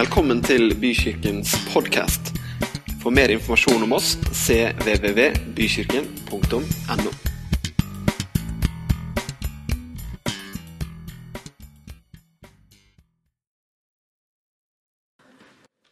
Velkommen 0.00 0.38
til 0.40 0.72
Bykirkens 0.80 1.50
podkast. 1.74 2.30
For 3.02 3.12
mer 3.12 3.28
informasjon 3.34 3.82
om 3.84 3.92
oss 3.92 4.14
cvvvbykirken.no. 4.32 7.10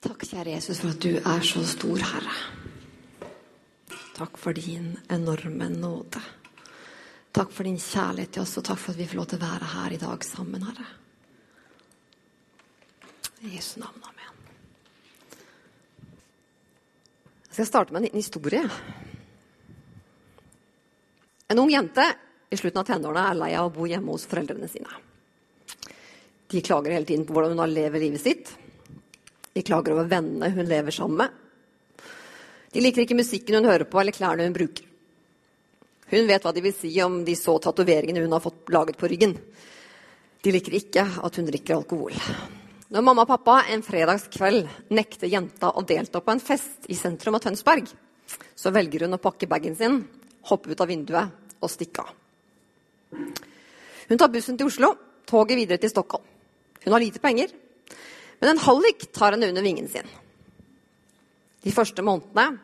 Takk, 0.00 0.24
kjære 0.24 0.54
Jesus, 0.54 0.80
for 0.80 0.88
at 0.94 1.02
du 1.04 1.20
er 1.20 1.42
så 1.44 1.60
stor, 1.68 2.00
Herre. 2.14 2.32
Takk 4.16 4.40
for 4.40 4.56
din 4.56 4.96
enorme 5.12 5.68
nåde. 5.74 6.22
Takk 7.36 7.52
for 7.52 7.68
din 7.68 7.76
kjærlighet 7.76 8.32
til 8.38 8.46
oss, 8.46 8.56
og 8.56 8.64
takk 8.70 8.80
for 8.86 8.96
at 8.96 9.00
vi 9.02 9.08
får 9.12 9.20
lov 9.20 9.28
til 9.34 9.42
å 9.42 9.44
være 9.44 9.68
her 9.74 9.98
i 9.98 10.00
dag 10.06 10.24
sammen, 10.24 10.64
Herre. 10.70 10.88
I 13.40 13.54
Jesu 13.54 13.80
navn, 13.80 14.02
amen. 14.02 14.34
Jeg 17.48 17.54
skal 17.54 17.66
starte 17.66 17.92
med 17.92 18.00
en 18.00 18.06
liten 18.08 18.18
historie. 18.18 18.64
En 21.48 21.58
ung 21.62 21.70
jente 21.70 22.06
i 22.50 22.58
slutten 22.58 22.82
av 22.82 22.88
tenårene 22.88 23.28
er 23.30 23.38
lei 23.38 23.52
av 23.54 23.70
å 23.70 23.74
bo 23.76 23.86
hjemme 23.86 24.10
hos 24.10 24.26
foreldrene 24.26 24.68
sine. 24.70 24.90
De 26.48 26.64
klager 26.64 26.96
hele 26.96 27.06
tiden 27.06 27.26
på 27.28 27.36
hvordan 27.36 27.54
hun 27.54 27.62
har 27.62 27.70
lever 27.70 28.02
livet 28.02 28.24
sitt. 28.24 28.52
De 29.54 29.62
klager 29.62 29.94
over 29.94 30.10
vennene 30.10 30.50
hun 30.56 30.66
lever 30.66 30.94
sammen 30.94 31.22
med. 31.22 31.30
De 32.74 32.82
liker 32.82 33.04
ikke 33.04 33.16
musikken 33.18 33.60
hun 33.60 33.70
hører 33.70 33.86
på, 33.88 34.00
eller 34.00 34.16
klærne 34.16 34.48
hun 34.48 34.56
bruker. 34.56 34.84
Hun 36.08 36.26
vet 36.26 36.44
hva 36.44 36.52
de 36.56 36.64
vil 36.64 36.74
si 36.74 36.90
om 37.04 37.20
de 37.24 37.34
så 37.36 37.58
tatoveringene 37.62 38.24
hun 38.24 38.34
har 38.34 38.42
fått 38.42 38.72
laget 38.72 38.98
på 38.98 39.10
ryggen. 39.12 39.36
De 40.42 40.54
liker 40.54 40.74
ikke 40.80 41.04
at 41.22 41.38
hun 41.38 41.48
drikker 41.48 41.78
alkohol. 41.78 42.16
Når 42.88 43.04
mamma 43.04 43.26
og 43.26 43.28
pappa 43.28 43.58
en 43.68 43.82
fredagskveld 43.84 44.92
nekter 44.96 45.28
jenta 45.28 45.74
å 45.76 45.82
delta 45.84 46.22
på 46.24 46.32
en 46.32 46.40
fest 46.40 46.86
i 46.88 46.96
sentrum 46.96 47.36
av 47.36 47.42
Tønsberg, 47.44 47.90
så 48.56 48.72
velger 48.72 49.04
hun 49.04 49.16
å 49.18 49.20
pakke 49.20 49.48
bagen 49.50 49.76
sin, 49.76 50.00
hoppe 50.48 50.72
ut 50.72 50.80
av 50.80 50.88
vinduet 50.88 51.60
og 51.60 51.72
stikke 51.72 52.06
av. 52.06 52.14
Hun 54.08 54.20
tar 54.20 54.32
bussen 54.32 54.56
til 54.56 54.70
Oslo, 54.70 54.94
toget 55.28 55.60
videre 55.60 55.80
til 55.82 55.92
Stockholm. 55.92 56.24
Hun 56.84 56.94
har 56.94 57.04
lite 57.04 57.20
penger, 57.20 57.52
men 58.40 58.54
en 58.54 58.64
hallik 58.64 59.10
tar 59.12 59.36
henne 59.36 59.50
under 59.52 59.68
vingen 59.68 59.88
sin. 59.92 60.08
De 61.64 61.74
første 61.74 62.00
månedene 62.06 62.56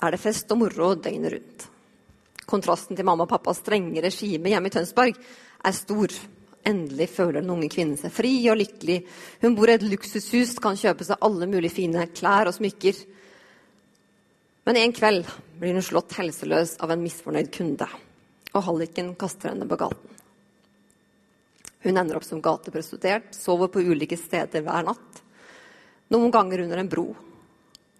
er 0.00 0.14
det 0.14 0.22
fest 0.22 0.52
og 0.54 0.62
moro 0.62 0.94
døgnet 0.94 1.34
rundt. 1.34 1.70
Kontrasten 2.46 2.98
til 2.98 3.06
mamma 3.06 3.26
og 3.26 3.32
pappas 3.32 3.58
strenge 3.64 4.02
regime 4.04 4.52
hjemme 4.52 4.70
i 4.70 4.74
Tønsberg 4.74 5.18
er 5.18 5.74
stor. 5.74 6.14
Endelig 6.66 7.08
føler 7.14 7.40
den 7.40 7.52
unge 7.54 7.70
kvinnen 7.72 7.96
seg 7.96 8.12
fri 8.12 8.34
og 8.52 8.58
lykkelig. 8.60 8.98
Hun 9.40 9.56
bor 9.56 9.70
i 9.70 9.76
et 9.78 9.86
luksushus, 9.86 10.58
kan 10.60 10.76
kjøpe 10.76 11.06
seg 11.08 11.22
alle 11.24 11.48
mulige 11.48 11.72
fine 11.78 12.04
klær 12.12 12.50
og 12.50 12.56
smykker. 12.56 13.00
Men 14.68 14.76
en 14.76 14.92
kveld 14.94 15.24
blir 15.60 15.74
hun 15.76 15.84
slått 15.84 16.18
helseløs 16.18 16.76
av 16.84 16.92
en 16.92 17.02
misfornøyd 17.02 17.48
kunde, 17.54 17.88
og 18.52 18.66
halliken 18.66 19.14
kaster 19.18 19.54
henne 19.54 19.68
på 19.68 19.80
gaten. 19.80 20.18
Hun 21.80 21.96
ender 21.96 22.18
opp 22.18 22.26
som 22.28 22.42
gateprostituert, 22.44 23.32
sover 23.32 23.72
på 23.72 23.80
ulike 23.80 24.18
steder 24.20 24.60
hver 24.66 24.84
natt. 24.84 25.22
Noen 26.12 26.32
ganger 26.34 26.66
under 26.66 26.82
en 26.82 26.90
bro, 26.92 27.06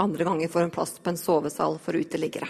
andre 0.01 0.27
ganger 0.29 0.53
får 0.53 0.67
hun 0.67 0.75
plass 0.75 0.99
på 1.01 1.13
en 1.13 1.21
sovesal 1.21 1.79
for 1.81 1.97
uteliggere. 1.97 2.49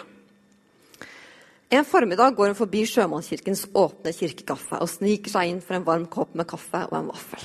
En 1.71 1.85
formiddag 1.87 2.35
går 2.35 2.51
hun 2.51 2.59
forbi 2.59 2.81
Sjømannskirkens 2.89 3.69
åpne 3.79 4.11
kirkekaffe 4.11 4.81
og 4.83 4.91
sniker 4.91 5.31
seg 5.31 5.53
inn 5.53 5.61
for 5.63 5.77
en 5.77 5.87
varm 5.87 6.09
kopp 6.11 6.33
med 6.35 6.49
kaffe 6.51 6.81
og 6.89 6.97
en 6.99 7.11
vaffel. 7.13 7.45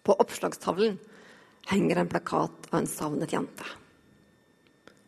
På 0.00 0.16
oppslagstavlen 0.24 0.96
henger 1.68 2.00
en 2.00 2.08
plakat 2.08 2.70
av 2.70 2.78
en 2.80 2.88
savnet 2.88 3.34
jente. 3.36 3.68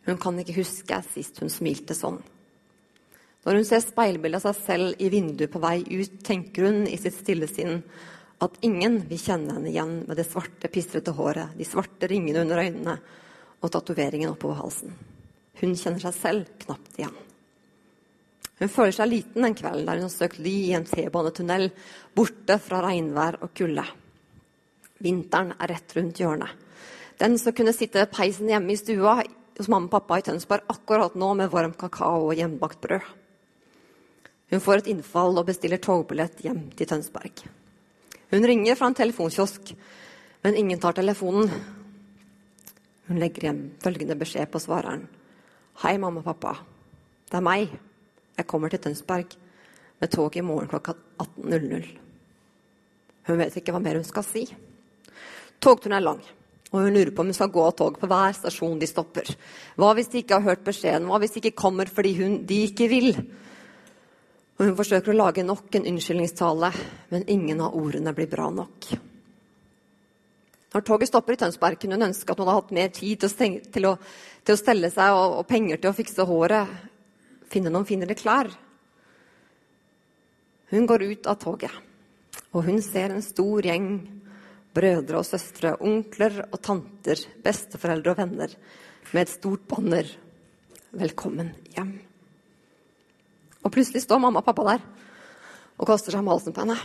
Hun 0.05 0.21
kan 0.21 0.37
ikke 0.37 0.59
huske 0.59 1.01
sist 1.09 1.41
hun 1.41 1.49
smilte 1.49 1.97
sånn. 1.97 2.21
Når 3.45 3.59
hun 3.59 3.65
ser 3.65 3.81
speilbildet 3.81 4.45
av 4.45 4.53
seg 4.53 4.69
selv 4.69 5.01
i 5.01 5.09
vinduet 5.09 5.49
på 5.49 5.61
vei 5.65 5.79
ut, 5.81 6.21
tenker 6.25 6.69
hun 6.69 6.85
i 6.85 7.01
sitt 7.01 7.17
stille 7.17 7.49
sinn 7.49 7.79
at 8.45 8.61
ingen 8.67 9.01
vil 9.09 9.21
kjenne 9.21 9.57
henne 9.57 9.73
igjen 9.73 9.99
med 10.05 10.21
det 10.21 10.29
svarte, 10.29 10.69
pistrete 10.69 11.17
håret, 11.17 11.57
de 11.57 11.65
svarte 11.65 12.13
ringene 12.13 12.45
under 12.45 12.61
øynene 12.61 12.99
og 13.57 13.71
tatoveringen 13.73 14.35
oppover 14.35 14.61
halsen. 14.61 14.93
Hun 15.61 15.73
kjenner 15.73 16.03
seg 16.05 16.21
selv 16.21 16.59
knapt 16.61 16.99
igjen. 16.99 17.24
Hun 18.59 18.71
føler 18.71 18.95
seg 18.95 19.11
liten 19.11 19.43
den 19.43 19.55
kvelden 19.57 19.87
der 19.87 19.99
hun 19.99 20.07
har 20.07 20.13
søkt 20.13 20.39
ly 20.39 20.53
i 20.69 20.75
en 20.77 20.87
T-banetunnel, 20.87 21.69
borte 22.15 22.59
fra 22.63 22.79
regnvær 22.85 23.41
og 23.43 23.51
kulde. 23.57 23.83
Vinteren 25.03 25.51
er 25.59 25.73
rett 25.73 25.95
rundt 25.97 26.21
hjørnet. 26.21 26.53
Den 27.19 27.37
som 27.39 27.55
kunne 27.55 27.75
sitte 27.75 27.99
ved 28.01 28.13
peisen 28.15 28.49
hjemme 28.51 28.73
i 28.73 28.79
stua 28.79 29.17
hos 29.55 29.69
mamma 29.71 29.87
og 29.87 29.93
pappa 29.93 30.19
i 30.19 30.25
Tønsberg 30.25 30.67
akkurat 30.71 31.15
nå 31.19 31.33
med 31.39 31.51
varm 31.51 31.75
kakao 31.79 32.29
og 32.29 32.35
hjemmebakt 32.35 32.81
brød. 32.83 33.03
Hun 34.51 34.61
får 34.61 34.81
et 34.81 34.89
innfall 34.93 35.39
og 35.39 35.47
bestiller 35.47 35.81
togbillett 35.81 36.43
hjem 36.45 36.67
til 36.77 36.87
Tønsberg. 36.87 37.43
Hun 38.31 38.45
ringer 38.45 38.77
fra 38.77 38.91
en 38.91 38.97
telefonkiosk, 38.97 39.73
men 40.43 40.59
ingen 40.59 40.79
tar 40.79 40.95
telefonen. 40.97 41.49
Hun 43.07 43.19
legger 43.21 43.49
hjem 43.49 43.61
følgende 43.83 44.17
beskjed 44.19 44.51
på 44.51 44.61
svareren. 44.63 45.07
Hei, 45.83 45.97
mamma 45.99 46.21
og 46.21 46.29
pappa. 46.29 46.55
Det 47.29 47.39
er 47.39 47.45
meg. 47.45 47.75
Jeg 48.35 48.47
kommer 48.49 48.71
til 48.71 48.81
Tønsberg 48.83 49.35
med 50.01 50.11
tog 50.11 50.35
i 50.35 50.43
morgen 50.43 50.69
klokka 50.71 50.95
18.00. 51.23 51.85
Hun 53.25 53.39
vet 53.39 53.55
ikke 53.57 53.73
hva 53.73 53.81
mer 53.81 53.99
hun 53.99 54.07
skal 54.07 54.25
si. 54.27 54.43
Togturen 55.63 55.95
er 55.97 56.03
lang, 56.03 56.19
og 56.71 56.83
hun 56.83 56.93
lurer 56.93 57.13
på 57.15 57.23
om 57.23 57.31
hun 57.31 57.37
skal 57.37 57.53
gå 57.53 57.63
av 57.63 57.73
tog 57.79 57.97
på 58.01 58.09
hver 58.11 58.35
stasjon 58.37 58.77
de 58.81 58.89
stopper. 58.89 59.31
Hva 59.79 59.93
hvis 59.95 60.11
de 60.11 60.21
ikke 60.21 60.37
har 60.37 60.49
hørt 60.51 60.65
beskjeden? 60.67 61.07
Hva 61.09 61.21
hvis 61.23 61.37
de 61.37 61.41
ikke 61.41 61.61
kommer 61.63 61.89
fordi 61.89 62.13
hun, 62.19 62.37
de 62.45 62.61
ikke 62.67 62.89
vil? 62.91 63.11
Og 64.55 64.67
hun 64.67 64.77
forsøker 64.77 65.11
å 65.11 65.17
lage 65.17 65.43
nok 65.47 65.79
en 65.79 65.87
unnskyldningstale, 65.93 66.71
men 67.11 67.27
ingen 67.31 67.63
av 67.63 67.75
ordene 67.75 68.13
blir 68.15 68.29
bra 68.31 68.49
nok. 68.53 68.89
Når 70.75 70.83
toget 70.83 71.07
stopper 71.07 71.35
i 71.35 71.39
Tønsberg, 71.39 71.79
kunne 71.79 71.95
hun 71.95 72.09
ønske 72.09 72.31
at 72.31 72.39
hun 72.39 72.49
hadde 72.49 72.59
hatt 72.59 72.75
mer 72.75 72.91
tid 72.91 73.19
til 73.21 73.29
å, 73.29 73.31
stenge, 73.31 73.63
til 73.71 73.87
å, 73.87 73.93
til 74.43 74.55
å 74.55 74.59
stelle 74.59 74.91
seg 74.91 75.15
og, 75.15 75.39
og 75.39 75.47
penger 75.47 75.79
til 75.79 75.91
å 75.91 75.95
fikse 75.95 76.27
håret, 76.27 76.71
finne 77.51 77.71
noen 77.73 77.87
finere 77.87 78.17
klær. 78.17 78.49
Hun 80.71 80.87
går 80.89 81.05
ut 81.05 81.27
av 81.29 81.37
toget, 81.41 81.71
og 82.51 82.65
hun 82.65 82.81
ser 82.83 83.13
en 83.13 83.23
stor 83.23 83.65
gjeng 83.65 83.89
brødre 84.75 85.21
og 85.21 85.27
søstre, 85.27 85.75
onkler 85.79 86.41
og 86.49 86.59
tanter, 86.63 87.21
besteforeldre 87.43 88.11
og 88.11 88.19
venner 88.19 88.55
med 89.13 89.21
et 89.21 89.29
stort 89.29 89.67
banner 89.67 90.05
'Velkommen 90.95 91.51
hjem'. 91.75 91.99
Og 93.63 93.71
plutselig 93.71 94.01
står 94.01 94.19
mamma 94.19 94.39
og 94.39 94.45
pappa 94.45 94.63
der 94.63 94.81
og 95.77 95.87
kaster 95.87 96.11
seg 96.11 96.19
om 96.19 96.27
halsen 96.27 96.53
på 96.53 96.61
henne. 96.63 96.77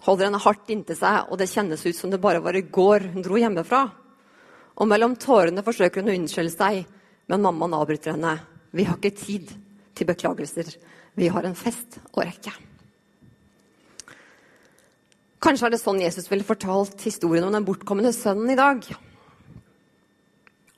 Holder 0.00 0.24
henne 0.24 0.40
hardt 0.40 0.70
inntil 0.70 0.96
seg, 0.96 1.28
og 1.28 1.38
det 1.38 1.50
kjennes 1.50 1.84
ut 1.84 1.96
som 1.96 2.10
det 2.10 2.20
bare 2.20 2.40
var 2.40 2.56
i 2.56 2.62
går 2.62 3.12
hun 3.12 3.22
dro 3.22 3.36
hjemmefra. 3.36 3.90
Og 4.80 4.88
mellom 4.88 5.16
tårene 5.16 5.62
forsøker 5.62 6.00
hun 6.00 6.08
å 6.08 6.16
unnskylde 6.16 6.54
seg, 6.54 6.86
men 7.28 7.42
mammaen 7.42 7.74
avbryter 7.74 8.12
henne. 8.16 8.38
Vi 8.72 8.84
har 8.84 8.96
ikke 8.96 9.16
tid 9.16 9.52
til 9.96 10.08
beklagelser. 10.08 10.74
Vi 11.18 11.28
har 11.32 11.46
en 11.46 11.58
fest 11.58 12.00
å 12.14 12.24
rekke. 12.24 12.52
Kanskje 15.40 15.70
er 15.70 15.72
det 15.72 15.80
sånn 15.80 16.02
Jesus 16.02 16.28
ville 16.28 16.44
fortalt 16.44 17.00
historien 17.06 17.46
om 17.46 17.54
den 17.54 17.64
bortkomne 17.64 18.12
sønnen 18.12 18.52
i 18.52 18.58
dag. 18.58 18.84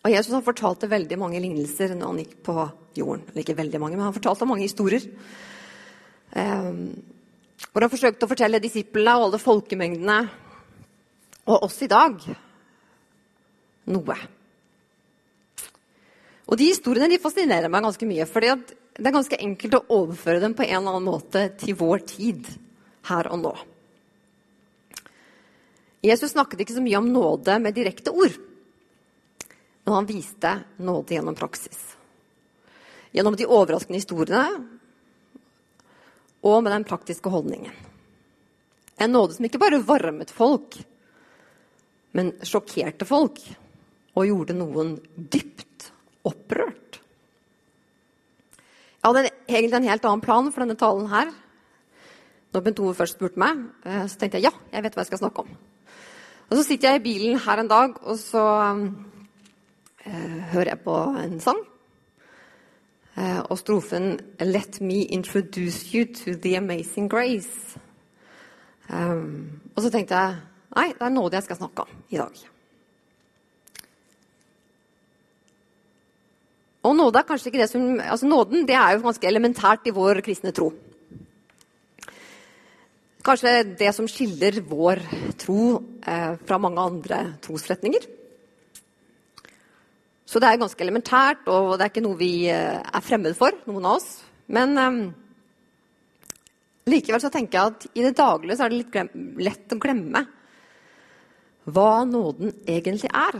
Og 0.02 0.10
Jesus 0.10 0.34
har 0.34 0.44
fortalte 0.46 0.90
veldig 0.90 1.18
mange 1.18 1.40
lignelser 1.42 1.94
når 1.94 2.06
han 2.06 2.20
gikk 2.22 2.36
på 2.46 2.54
jorden. 2.98 3.24
Eller 3.30 3.44
ikke 3.44 3.58
veldig 3.58 3.80
mange, 3.82 3.98
men 3.98 4.06
han 4.06 4.14
fortalte 4.14 4.46
mange 4.48 4.66
historier. 4.66 5.04
Um, 6.34 6.94
hvor 7.70 7.84
han 7.84 7.92
forsøkte 7.92 8.26
å 8.26 8.30
fortelle 8.30 8.62
disiplene 8.62 9.16
og 9.18 9.28
alle 9.28 9.42
folkemengdene, 9.42 10.20
og 11.42 11.66
oss 11.66 11.80
i 11.82 11.91
dag, 11.91 12.22
noe. 13.91 14.16
Og 16.47 16.58
de 16.58 16.68
historiene 16.68 17.10
de 17.10 17.22
fascinerer 17.22 17.70
meg 17.72 17.82
ganske 17.86 18.06
mye. 18.06 18.26
For 18.30 18.47
det 18.97 19.09
er 19.09 19.15
ganske 19.15 19.39
enkelt 19.41 19.78
å 19.78 19.84
overføre 20.03 20.42
dem 20.42 20.54
på 20.56 20.66
en 20.66 20.74
eller 20.77 20.97
annen 20.97 21.09
måte 21.09 21.47
til 21.62 21.77
vår 21.78 22.03
tid 22.12 22.48
her 23.09 23.28
og 23.33 23.39
nå. 23.41 23.53
Jesus 26.03 26.34
snakket 26.34 26.65
ikke 26.65 26.77
så 26.77 26.83
mye 26.84 26.98
om 26.98 27.12
nåde 27.15 27.56
med 27.62 27.77
direkte 27.77 28.10
ord. 28.10 28.34
Men 29.84 29.94
han 29.94 30.09
viste 30.09 30.53
nåde 30.83 31.15
gjennom 31.15 31.39
praksis. 31.39 31.80
Gjennom 33.15 33.36
de 33.39 33.47
overraskende 33.47 34.00
historiene 34.00 34.47
og 36.42 36.62
med 36.62 36.72
den 36.74 36.84
praktiske 36.84 37.30
holdningen. 37.30 37.72
En 38.98 39.15
nåde 39.15 39.36
som 39.36 39.47
ikke 39.47 39.62
bare 39.62 39.80
varmet 39.86 40.30
folk, 40.30 40.77
men 42.12 42.34
sjokkerte 42.44 43.06
folk 43.09 43.39
og 44.12 44.27
gjorde 44.27 44.59
noen 44.59 44.97
dypt 45.16 45.92
opprørt. 46.28 46.81
Jeg 49.03 49.10
hadde 49.10 49.31
egentlig 49.49 49.77
en 49.81 49.91
helt 49.91 50.04
annen 50.07 50.22
plan 50.22 50.53
for 50.53 50.63
denne 50.63 50.78
talen 50.78 51.09
her. 51.10 51.33
Når 52.54 52.63
Bent 52.63 52.81
Ove 52.84 52.95
først 52.95 53.16
spurte 53.19 53.41
meg, 53.41 53.65
så 53.83 54.19
tenkte 54.19 54.39
jeg 54.39 54.47
ja, 54.47 54.53
jeg 54.71 54.84
vet 54.84 54.95
hva 54.95 55.03
jeg 55.03 55.10
skal 55.10 55.22
snakke 55.25 55.43
om. 55.43 55.57
Og 56.53 56.59
så 56.59 56.63
sitter 56.63 56.93
jeg 56.93 57.01
i 57.01 57.03
bilen 57.03 57.39
her 57.41 57.59
en 57.59 57.71
dag, 57.71 57.97
og 58.07 58.19
så 58.21 58.45
eh, 60.04 60.39
hører 60.53 60.75
jeg 60.75 60.81
på 60.84 60.97
en 61.25 61.41
sang. 61.41 61.63
Eh, 63.16 63.41
og 63.41 63.59
strofen 63.59 64.21
'Let 64.39 64.81
me 64.81 65.03
introduce 65.04 65.97
you 65.97 66.04
to 66.04 66.39
the 66.39 66.57
amazing 66.57 67.15
grace'. 67.15 67.78
Um, 68.93 69.60
og 69.77 69.83
så 69.83 69.91
tenkte 69.91 70.15
jeg 70.15 70.37
nei, 70.77 70.87
det 70.93 71.03
er 71.03 71.09
nåde 71.09 71.34
jeg 71.34 71.43
skal 71.43 71.57
snakke 71.57 71.83
om 71.83 71.89
i 72.10 72.16
dag. 72.16 72.52
Og 76.82 76.96
nåde 76.98 77.20
er 77.20 77.26
kanskje 77.26 77.52
ikke 77.52 77.62
det 77.62 77.70
som, 77.70 77.84
altså 78.00 78.26
Nåden 78.26 78.66
det 78.66 78.74
er 78.74 78.96
jo 78.96 79.04
ganske 79.04 79.28
elementært 79.28 79.86
i 79.86 79.94
vår 79.94 80.22
kristne 80.26 80.50
tro. 80.54 80.72
Kanskje 83.22 83.52
det 83.78 83.92
som 83.94 84.08
skiller 84.10 84.58
vår 84.66 84.98
tro 85.38 85.76
eh, 85.78 86.34
fra 86.42 86.58
mange 86.58 86.82
andre 86.82 87.20
trosretninger. 87.44 88.08
Så 90.26 90.40
det 90.42 90.48
er 90.48 90.58
ganske 90.58 90.82
elementært, 90.82 91.46
og 91.46 91.76
det 91.76 91.84
er 91.84 91.92
ikke 91.92 92.02
noe 92.02 92.18
vi 92.18 92.32
eh, 92.50 92.80
er 92.82 93.04
fremmed 93.06 93.38
for, 93.38 93.54
noen 93.68 93.86
av 93.86 94.00
oss. 94.00 94.08
Men 94.50 94.74
eh, 94.74 95.00
likevel 96.90 97.22
så 97.22 97.30
tenker 97.30 97.60
jeg 97.60 97.76
at 97.76 97.86
i 97.94 98.06
det 98.08 98.16
daglige 98.18 98.58
så 98.58 98.66
er 98.66 98.74
det 98.74 98.80
litt 98.82 99.46
lett 99.46 99.76
å 99.76 99.82
glemme 99.86 100.24
hva 101.70 102.02
nåden 102.08 102.56
egentlig 102.66 103.06
er. 103.06 103.38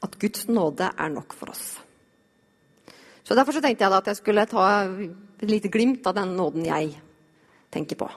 At 0.00 0.16
Guds 0.20 0.48
nåde 0.48 0.88
er 0.96 1.12
nok 1.12 1.34
for 1.36 1.52
oss. 1.52 1.78
Så 3.22 3.36
Derfor 3.36 3.52
så 3.52 3.60
tenkte 3.62 3.84
jeg 3.84 3.94
at 3.94 4.08
jeg 4.10 4.18
skulle 4.18 4.46
ta 4.48 4.64
et 4.90 5.48
lite 5.50 5.70
glimt 5.70 6.06
av 6.08 6.16
den 6.16 6.32
nåden 6.34 6.64
jeg 6.66 6.96
tenker 7.70 7.98
på. 8.00 8.08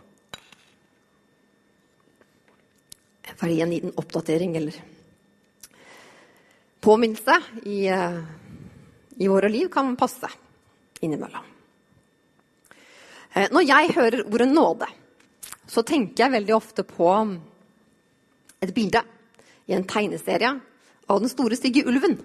Fordi 3.34 3.60
en 3.62 3.70
liten 3.70 3.94
oppdatering 4.00 4.56
eller 4.58 4.80
påminnelse 6.84 7.38
i, 7.64 7.88
eh, 7.88 8.18
i 9.20 9.28
våre 9.28 9.50
liv 9.50 9.70
kan 9.72 9.96
passe 9.96 10.28
innimellom. 11.00 11.46
Eh, 13.34 13.48
når 13.52 13.68
jeg 13.68 13.94
hører 13.96 14.26
ordet 14.26 14.48
nåde, 14.48 14.88
så 15.68 15.82
tenker 15.82 16.24
jeg 16.24 16.32
veldig 16.32 16.56
ofte 16.56 16.84
på 16.84 17.10
et 18.62 18.74
bilde 18.74 19.02
i 19.68 19.74
en 19.74 19.88
tegneserie 19.88 20.60
av 21.10 21.20
den 21.24 21.32
store, 21.32 21.58
stygge 21.60 21.86
ulven. 21.90 22.18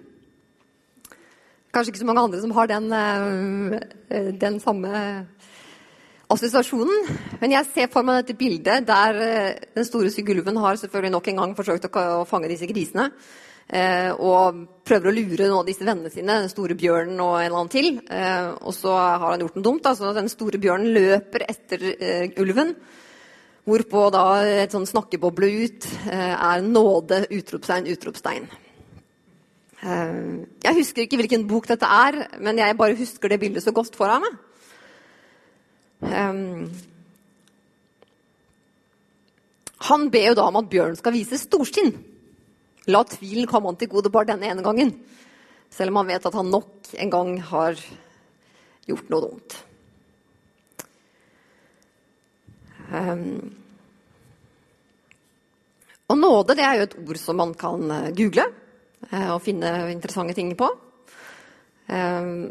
Kanskje 1.75 1.93
ikke 1.93 2.03
så 2.03 2.09
mange 2.09 2.25
andre 2.27 2.41
som 2.43 2.55
har 2.57 2.71
den, 2.71 2.93
eh, 2.93 4.33
den 4.33 4.61
samme 4.61 5.27
assosiasjonen. 6.31 7.19
Men 7.41 7.51
jeg 7.51 7.67
ser 7.75 7.89
for 7.93 8.03
meg 8.03 8.25
dette 8.25 8.39
bildet 8.39 8.87
der 8.87 9.59
den 9.75 9.85
store, 9.85 10.11
stygge 10.11 10.37
ulven 10.37 10.57
har 10.57 10.77
selvfølgelig 10.77 11.13
nok 11.13 11.29
en 11.29 11.37
gang 11.37 11.55
forsøkt 11.57 11.91
å 11.91 12.27
fange 12.27 12.49
disse 12.49 12.67
grisene. 12.67 13.13
Eh, 13.69 14.15
og 14.17 14.63
prøver 14.89 15.11
å 15.11 15.13
lure 15.13 15.45
noen 15.45 15.61
av 15.61 15.67
disse 15.69 15.85
vennene 15.85 16.09
sine, 16.09 16.39
den 16.41 16.49
store 16.49 16.73
bjørnen 16.79 17.19
og 17.21 17.35
en 17.37 17.43
eller 17.43 17.59
annen 17.59 17.73
til. 17.73 17.91
Eh, 18.09 18.47
og 18.65 18.73
så 18.73 18.95
har 18.97 19.27
han 19.27 19.45
gjort 19.45 19.59
noe 19.59 19.67
dumt. 19.67 19.89
Altså, 19.91 20.15
den 20.17 20.31
store 20.33 20.61
bjørnen 20.63 20.95
løper 20.97 21.45
etter 21.45 21.85
eh, 21.93 22.31
ulven. 22.41 22.73
Hvorpå 23.69 24.07
da 24.15 24.25
et 24.65 24.73
sånn 24.73 24.89
snakkeboble 24.89 25.51
ut 25.67 25.91
eh, 26.09 26.33
er 26.33 26.65
'nåde', 26.65 27.27
utropstegn, 27.29 27.91
utropstegn. 27.93 28.49
Eh, 29.79 30.47
jeg 30.65 30.75
husker 30.81 31.05
ikke 31.05 31.21
hvilken 31.21 31.47
bok 31.51 31.69
dette 31.71 31.87
er, 31.87 32.25
men 32.43 32.59
jeg 32.59 32.77
bare 32.79 32.99
husker 32.99 33.31
det 33.31 33.41
bildet 33.43 33.63
så 33.63 33.75
godt 33.75 33.97
foran 33.99 34.25
meg. 34.25 34.39
Um, 35.99 36.69
han 39.89 40.11
ber 40.15 40.29
jo 40.29 40.37
da 40.39 40.45
om 40.47 40.59
at 40.61 40.69
bjørnen 40.71 40.99
skal 40.99 41.15
vise 41.15 41.39
storsinn. 41.41 41.93
La 42.91 43.03
tvilen 43.07 43.49
komme 43.51 43.71
han 43.71 43.79
til 43.79 43.91
gode 43.91 44.11
bare 44.15 44.31
denne 44.33 44.51
ene 44.51 44.65
gangen. 44.67 44.93
Selv 45.71 45.93
om 45.93 46.01
han 46.01 46.11
vet 46.11 46.27
at 46.27 46.39
han 46.39 46.51
nok 46.51 46.93
en 46.99 47.11
gang 47.13 47.33
har 47.51 47.83
gjort 48.89 49.11
noe 49.13 49.27
dumt. 49.27 49.59
Um, 52.89 53.51
og 56.09 56.17
nåde 56.17 56.57
det 56.57 56.65
er 56.65 56.79
jo 56.79 56.87
et 56.87 56.97
ord 57.03 57.19
som 57.21 57.37
man 57.37 57.53
kan 57.59 57.83
eh, 57.93 58.15
google 58.17 58.47
og 59.09 59.41
finne 59.41 59.71
interessante 59.93 60.35
ting 60.37 60.51
på. 60.59 60.69
Um, 61.89 62.51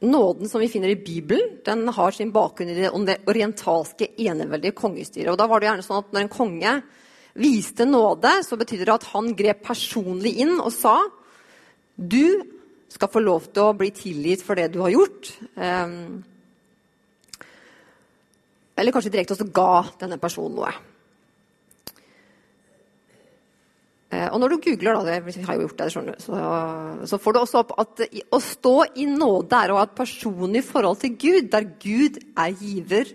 nåden 0.00 0.48
som 0.48 0.62
vi 0.62 0.68
finner 0.68 0.88
i 0.88 0.96
Bibelen, 0.96 1.58
den 1.64 1.88
har 1.92 2.14
sin 2.14 2.32
bakgrunn 2.32 2.70
i 2.70 2.78
det 2.78 2.92
orientalske 3.28 4.12
eneveldige 4.16 4.76
kongestyret. 4.78 5.32
Og 5.32 5.38
da 5.40 5.48
var 5.50 5.60
det 5.60 5.68
gjerne 5.68 5.84
sånn 5.84 6.00
at 6.00 6.14
når 6.14 6.24
en 6.24 6.32
konge 6.32 6.74
viste 7.38 7.86
nåde, 7.86 8.30
så 8.46 8.58
betydde 8.58 8.86
det 8.86 8.94
at 8.94 9.08
han 9.12 9.34
grep 9.38 9.62
personlig 9.66 10.38
inn 10.44 10.56
og 10.58 10.72
sa 10.74 10.96
du 11.98 12.44
skal 12.88 13.10
få 13.10 13.20
lov 13.20 13.50
til 13.52 13.66
å 13.66 13.76
bli 13.76 13.90
tilgitt 13.94 14.42
for 14.46 14.58
det 14.58 14.70
du 14.72 14.80
har 14.84 14.94
gjort. 14.94 15.32
Um, 15.58 16.22
eller 18.78 18.94
kanskje 18.94 19.10
direkte 19.12 19.34
også 19.34 19.50
ga 19.50 19.82
denne 19.98 20.20
personen 20.22 20.54
noe. 20.60 20.70
Uh, 20.70 20.84
og 24.08 24.38
når 24.40 24.54
du 24.54 24.56
googler, 24.64 24.96
da, 24.96 25.16
det, 25.20 25.42
har 25.44 25.56
jo 25.58 25.66
gjort 25.66 25.80
det, 25.82 25.88
så, 25.92 26.02
så, 27.10 27.18
får 27.20 27.34
du 27.34 27.38
også 27.42 27.60
opp 27.60 27.74
at 27.82 28.00
å 28.32 28.38
stå 28.40 28.72
i 29.02 29.04
nåde 29.10 29.58
er 29.58 29.72
å 29.74 29.76
ha 29.76 29.84
et 29.84 29.98
personlig 29.98 30.62
forhold 30.64 31.02
til 31.02 31.12
Gud, 31.20 31.50
der 31.52 31.66
Gud 31.82 32.16
er 32.32 32.54
giver 32.56 33.12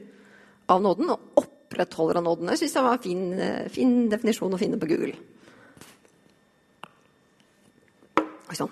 av 0.69 0.83
nåden 0.85 1.09
og 1.15 1.41
opprettholder 1.41 2.21
av 2.21 2.27
nåden. 2.27 2.51
Det 2.51 2.59
syns 2.61 2.77
jeg 2.77 2.85
var 2.85 2.99
en 2.99 3.05
fin, 3.07 3.23
eh, 3.41 3.69
fin, 3.73 3.95
definisjon 4.11 4.53
å 4.53 4.61
finne 4.61 4.77
på 4.77 4.91
Google. 4.93 5.17
Sånn. 8.53 8.69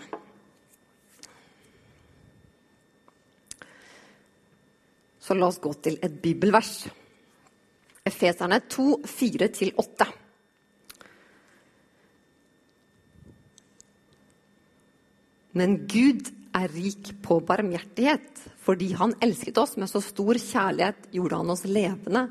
Så 5.18 5.34
la 5.34 5.48
oss 5.48 5.58
gå 5.58 5.74
til 5.82 5.98
et 6.06 6.22
bibelvers. 6.22 6.86
Efeserne 8.06 8.62
2, 8.70 9.02
4-8. 9.10 10.21
Men 15.58 15.82
Gud 15.88 16.30
er 16.56 16.72
rik 16.72 17.14
på 17.24 17.40
barmhjertighet. 17.46 18.44
Fordi 18.62 18.92
han 18.98 19.16
elsket 19.24 19.58
oss 19.58 19.78
med 19.82 19.90
så 19.90 20.02
stor 20.04 20.38
kjærlighet, 20.38 21.10
gjorde 21.16 21.40
han 21.42 21.54
oss 21.54 21.66
levende 21.66 22.28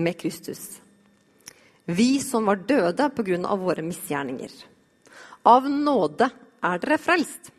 med 0.00 0.18
Kristus. 0.18 0.80
Vi 1.84 2.16
som 2.24 2.46
var 2.48 2.62
døde 2.64 3.10
pga. 3.12 3.56
våre 3.56 3.82
misgjerninger. 3.82 4.52
Av 5.44 5.68
nåde 5.68 6.30
er 6.62 6.78
dere 6.78 6.98
frelst. 6.98 7.52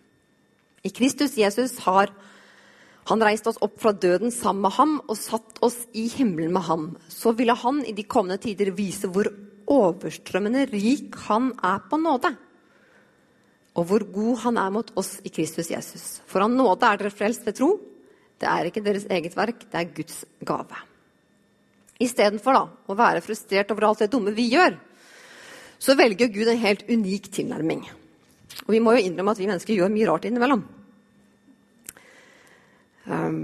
I 0.83 0.89
Kristus 0.89 1.37
Jesus 1.37 1.77
har 1.85 2.09
han 3.05 3.21
reist 3.21 3.45
oss 3.47 3.61
opp 3.61 3.77
fra 3.81 3.91
døden 3.93 4.31
sammen 4.33 4.65
med 4.65 4.73
ham 4.73 4.95
og 5.07 5.17
satt 5.17 5.61
oss 5.61 5.77
i 5.93 6.07
himmelen 6.09 6.53
med 6.53 6.65
ham. 6.65 6.97
Så 7.07 7.35
ville 7.37 7.53
han 7.53 7.85
i 7.85 7.93
de 7.93 8.03
kommende 8.03 8.41
tider 8.41 8.73
vise 8.73 9.07
hvor 9.07 9.29
overstrømmende 9.69 10.65
rik 10.71 11.13
han 11.27 11.51
er 11.61 11.85
på 11.89 11.97
nåde. 12.01 12.33
Og 13.75 13.87
hvor 13.89 14.05
god 14.07 14.41
han 14.45 14.59
er 14.61 14.71
mot 14.71 14.91
oss 14.95 15.17
i 15.27 15.31
Kristus 15.33 15.69
Jesus. 15.71 16.05
For 16.29 16.43
av 16.45 16.51
nåde 16.51 16.87
er 16.87 17.01
dere 17.01 17.13
frelst 17.13 17.43
ved 17.47 17.57
tro. 17.57 17.73
Det 18.39 18.47
er 18.47 18.69
ikke 18.69 18.83
deres 18.83 19.07
eget 19.11 19.35
verk, 19.35 19.65
det 19.71 19.79
er 19.79 19.91
Guds 19.95 20.23
gave. 20.47 20.79
Istedenfor 22.03 22.57
å 22.59 22.95
være 22.97 23.23
frustrert 23.23 23.71
over 23.71 23.89
alt 23.89 24.03
det 24.03 24.11
dumme 24.11 24.33
vi 24.35 24.49
gjør, 24.51 24.75
så 25.79 25.95
velger 25.95 26.31
Gud 26.31 26.49
en 26.51 26.59
helt 26.59 26.83
unik 26.87 27.29
tilnærming. 27.35 27.83
Og 28.65 28.71
vi 28.71 28.81
må 28.83 28.95
jo 28.95 29.05
innrømme 29.05 29.35
at 29.35 29.39
vi 29.39 29.47
mennesker 29.47 29.77
gjør 29.77 29.91
mye 29.91 30.09
rart 30.09 30.27
innimellom. 30.27 30.63
Um, 33.05 33.39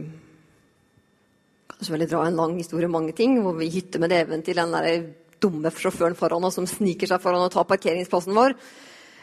kan 1.69 1.87
selvfølgelig 1.87 2.11
dra 2.11 2.23
en 2.27 2.39
lang 2.39 2.55
historie 2.59 2.87
om 2.87 2.95
mange 2.95 3.15
ting, 3.17 3.39
hvor 3.41 3.55
vi 3.57 3.71
hytter 3.73 4.01
med 4.01 4.11
neven 4.13 4.43
til 4.45 4.57
den 4.57 4.75
der 4.75 5.05
dumme 5.41 5.71
sjåføren 5.73 6.17
foran 6.17 6.43
oss 6.45 6.59
som 6.59 6.67
sniker 6.69 7.09
seg 7.09 7.21
foran 7.23 7.41
og 7.47 7.53
tar 7.53 7.67
parkeringsplassen 7.69 8.35
vår. 8.37 8.53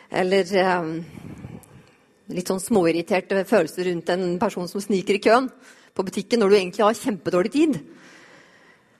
Eller 0.08 0.48
um, 0.80 0.92
litt 2.32 2.48
sånn 2.48 2.62
småirriterte 2.62 3.44
følelser 3.48 3.90
rundt 3.90 4.12
en 4.12 4.26
person 4.40 4.68
som 4.70 4.82
sniker 4.82 5.18
i 5.18 5.22
køen 5.22 5.48
på 5.96 6.04
butikken 6.06 6.40
når 6.40 6.50
du 6.50 6.56
egentlig 6.58 6.84
har 6.86 6.96
kjempedårlig 6.96 7.52
tid. 7.52 7.78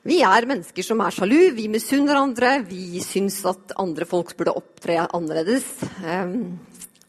Vi 0.09 0.21
er 0.25 0.47
mennesker 0.49 0.85
som 0.85 1.01
er 1.05 1.13
sjalu, 1.13 1.51
vi 1.57 1.67
misunner 1.73 2.13
hverandre, 2.13 2.53
vi 2.69 3.01
syns 3.05 3.41
at 3.49 3.75
andre 3.81 4.07
folk 4.09 4.35
burde 4.39 4.55
opptre 4.57 5.03
annerledes, 5.05 5.67
um, 6.05 6.55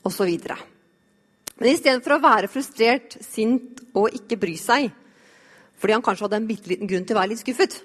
osv. 0.08 0.32
Men 1.60 1.70
istedenfor 1.72 2.18
å 2.18 2.24
være 2.24 2.50
frustrert, 2.52 3.20
sint 3.24 3.84
og 3.94 4.16
ikke 4.16 4.40
bry 4.42 4.56
seg, 4.60 4.90
fordi 5.80 5.96
han 5.96 6.04
kanskje 6.04 6.28
hadde 6.28 6.42
en 6.42 6.50
bitte 6.50 6.72
liten 6.72 6.90
grunn 6.92 7.08
til 7.08 7.16
å 7.16 7.22
være 7.22 7.34
litt 7.34 7.44
skuffet, 7.44 7.78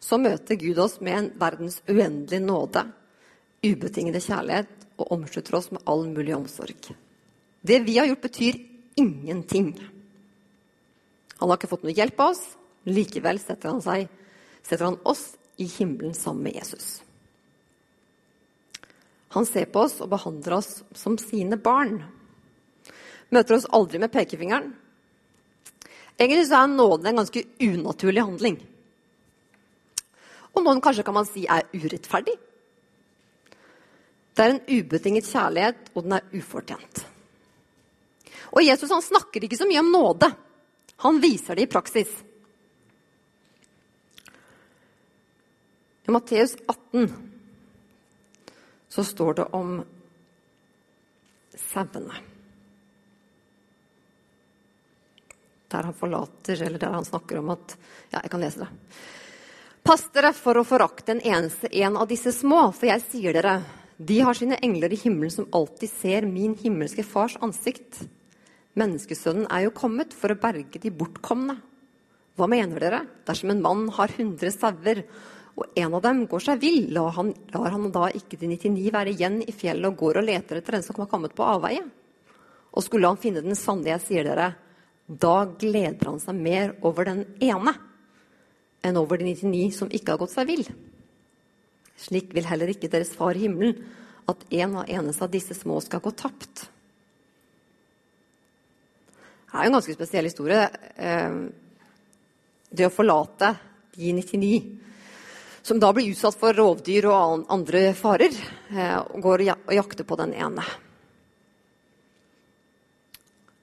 så 0.00 0.16
møter 0.20 0.56
Gud 0.60 0.80
oss 0.80 0.98
med 1.04 1.16
en 1.16 1.30
verdens 1.40 1.80
uendelige 1.88 2.44
nåde, 2.44 2.84
ubetingede 3.64 4.22
kjærlighet 4.24 4.79
og 5.00 5.12
omslutter 5.16 5.56
oss 5.58 5.70
med 5.74 5.82
all 5.90 6.06
mulig 6.08 6.34
omsorg. 6.36 6.92
Det 7.60 7.80
vi 7.84 7.98
har 7.98 8.08
gjort, 8.08 8.24
betyr 8.24 8.60
ingenting. 9.00 9.74
Han 11.40 11.48
har 11.48 11.58
ikke 11.58 11.70
fått 11.70 11.84
noe 11.86 11.96
hjelp 11.96 12.20
av 12.20 12.34
oss, 12.34 12.44
Likevel 12.88 13.36
setter 13.40 13.68
han, 13.68 13.82
seg, 13.84 14.08
setter 14.64 14.86
han 14.86 14.98
oss 15.08 15.34
i 15.60 15.66
himmelen 15.68 16.14
sammen 16.16 16.46
med 16.48 16.56
Jesus. 16.56 17.02
Han 19.36 19.46
ser 19.46 19.68
på 19.70 19.84
oss 19.84 19.98
og 20.00 20.10
behandler 20.10 20.56
oss 20.56 20.80
som 20.96 21.18
sine 21.20 21.58
barn. 21.60 22.00
Møter 23.30 23.58
oss 23.58 23.68
aldri 23.70 24.00
med 24.02 24.10
pekefingeren. 24.10 24.72
Egentlig 26.16 26.48
så 26.48 26.64
er 26.64 26.72
nåden 26.72 27.12
en 27.12 27.20
ganske 27.20 27.44
unaturlig 27.62 28.24
handling. 28.24 28.56
Og 30.50 30.64
noen 30.64 30.80
kanskje 30.82 31.04
kan 31.06 31.16
man 31.16 31.28
si 31.28 31.44
er 31.46 31.68
urettferdig. 31.76 32.34
Det 34.40 34.44
er 34.46 34.54
en 34.54 34.78
ubetinget 34.80 35.26
kjærlighet, 35.28 35.88
og 35.92 36.06
den 36.06 36.14
er 36.16 36.28
ufortjent. 36.32 37.00
Og 38.56 38.62
Jesus 38.64 38.88
han 38.88 39.02
snakker 39.04 39.44
ikke 39.44 39.58
så 39.60 39.66
mye 39.68 39.82
om 39.82 39.90
nåde. 39.92 40.30
Han 41.04 41.18
viser 41.20 41.58
det 41.58 41.66
i 41.66 41.68
praksis. 41.68 42.08
I 46.08 46.14
Matteus 46.16 46.54
18 46.64 47.12
så 48.88 49.04
står 49.04 49.36
det 49.42 49.44
om 49.60 49.74
sauene. 51.54 52.22
Der 55.68 55.90
han 55.90 55.98
forlater, 56.00 56.62
eller 56.64 56.80
der 56.80 56.96
han 56.96 57.04
snakker 57.04 57.42
om 57.42 57.52
at 57.52 57.76
Ja, 58.08 58.22
jeg 58.22 58.32
kan 58.32 58.40
lese 58.40 58.64
det. 58.64 58.70
Pass 59.84 60.08
dere 60.16 60.32
for 60.32 60.56
å 60.56 60.64
forakte 60.64 61.12
en 61.12 61.20
eneste 61.20 61.68
en 61.76 62.00
av 62.00 62.08
disse 62.08 62.32
små, 62.32 62.70
for 62.72 62.88
jeg 62.88 63.04
sier 63.04 63.36
dere, 63.36 63.58
de 64.00 64.20
har 64.24 64.36
sine 64.36 64.56
engler 64.64 64.94
i 64.94 64.98
himmelen 65.02 65.32
som 65.32 65.48
alltid 65.52 65.90
ser 65.92 66.24
min 66.24 66.54
himmelske 66.56 67.04
fars 67.04 67.34
ansikt. 67.44 67.98
Menneskesønnen 68.80 69.44
er 69.52 69.66
jo 69.66 69.74
kommet 69.76 70.14
for 70.16 70.32
å 70.32 70.38
berge 70.40 70.80
de 70.80 70.92
bortkomne. 70.94 71.58
Hva 72.38 72.48
mener 72.48 72.80
dere? 72.80 73.02
Dersom 73.28 73.52
en 73.52 73.60
mann 73.60 73.82
har 73.92 74.14
hundre 74.16 74.48
sauer, 74.54 75.02
og 75.60 75.76
en 75.76 75.96
av 75.98 76.04
dem 76.06 76.22
går 76.30 76.46
seg 76.46 76.62
vill, 76.62 76.86
lar 76.96 77.12
han, 77.18 77.34
lar 77.52 77.74
han 77.74 77.90
da 77.92 78.06
ikke 78.16 78.38
de 78.40 78.48
99 78.54 78.88
være 78.94 79.12
igjen 79.12 79.40
i 79.44 79.52
fjellet 79.52 79.90
og 79.90 79.98
går 80.00 80.22
og 80.22 80.28
leter 80.30 80.62
etter 80.62 80.78
den 80.78 80.86
som 80.86 81.02
har 81.02 81.10
kommet 81.10 81.36
på 81.36 81.44
avveie? 81.44 81.82
Og 82.72 82.86
skulle 82.86 83.10
han 83.10 83.20
finne 83.20 83.42
den 83.44 83.58
sanne, 83.58 83.90
jeg 83.90 84.04
sier 84.06 84.30
dere, 84.30 84.54
da 85.04 85.42
gleder 85.60 86.08
han 86.08 86.22
seg 86.22 86.38
mer 86.38 86.78
over 86.86 87.10
den 87.10 87.26
ene 87.42 87.74
enn 88.80 88.96
over 88.96 89.20
de 89.20 89.34
99 89.34 89.74
som 89.76 89.92
ikke 89.92 90.14
har 90.14 90.22
gått 90.22 90.32
seg 90.32 90.48
vill. 90.48 90.64
Slik 92.00 92.34
vil 92.36 92.48
heller 92.48 92.72
ikke 92.72 92.90
deres 92.92 93.12
far 93.16 93.36
i 93.36 93.44
himmelen 93.44 93.80
at 94.30 94.44
en 94.62 94.76
av 94.80 94.88
eneste 94.88 95.26
av 95.26 95.32
disse 95.32 95.56
små 95.58 95.80
skal 95.84 96.02
gå 96.04 96.12
tapt. 96.16 96.66
Det 99.50 99.58
er 99.58 99.66
jo 99.66 99.72
en 99.72 99.76
ganske 99.80 99.96
spesiell 99.96 100.28
historie. 100.30 100.62
Eh, 100.96 101.40
det 102.70 102.86
å 102.86 102.94
forlate 102.94 103.54
de 103.96 104.12
99 104.14 104.52
som 105.62 105.80
da 105.80 105.90
blir 105.92 106.12
utsatt 106.12 106.38
for 106.40 106.56
rovdyr 106.56 107.08
og 107.10 107.44
andre 107.52 107.90
farer, 107.98 108.32
eh, 108.70 108.96
og 108.96 109.20
går 109.20 109.44
og 109.50 109.74
jakter 109.76 110.06
på 110.08 110.16
den 110.16 110.32
ene. 110.34 110.64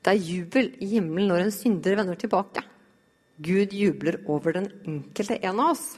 Det 0.04 0.14
er 0.14 0.24
jubel 0.24 0.70
i 0.80 0.94
himmelen 0.94 1.32
når 1.32 1.46
en 1.46 1.52
synder 1.52 1.98
vender 2.00 2.16
tilbake. 2.16 2.64
Gud 3.44 3.74
jubler 3.74 4.22
over 4.28 4.54
den 4.54 4.70
enkelte 4.86 5.40
en 5.44 5.60
av 5.60 5.74
oss. 5.74 5.98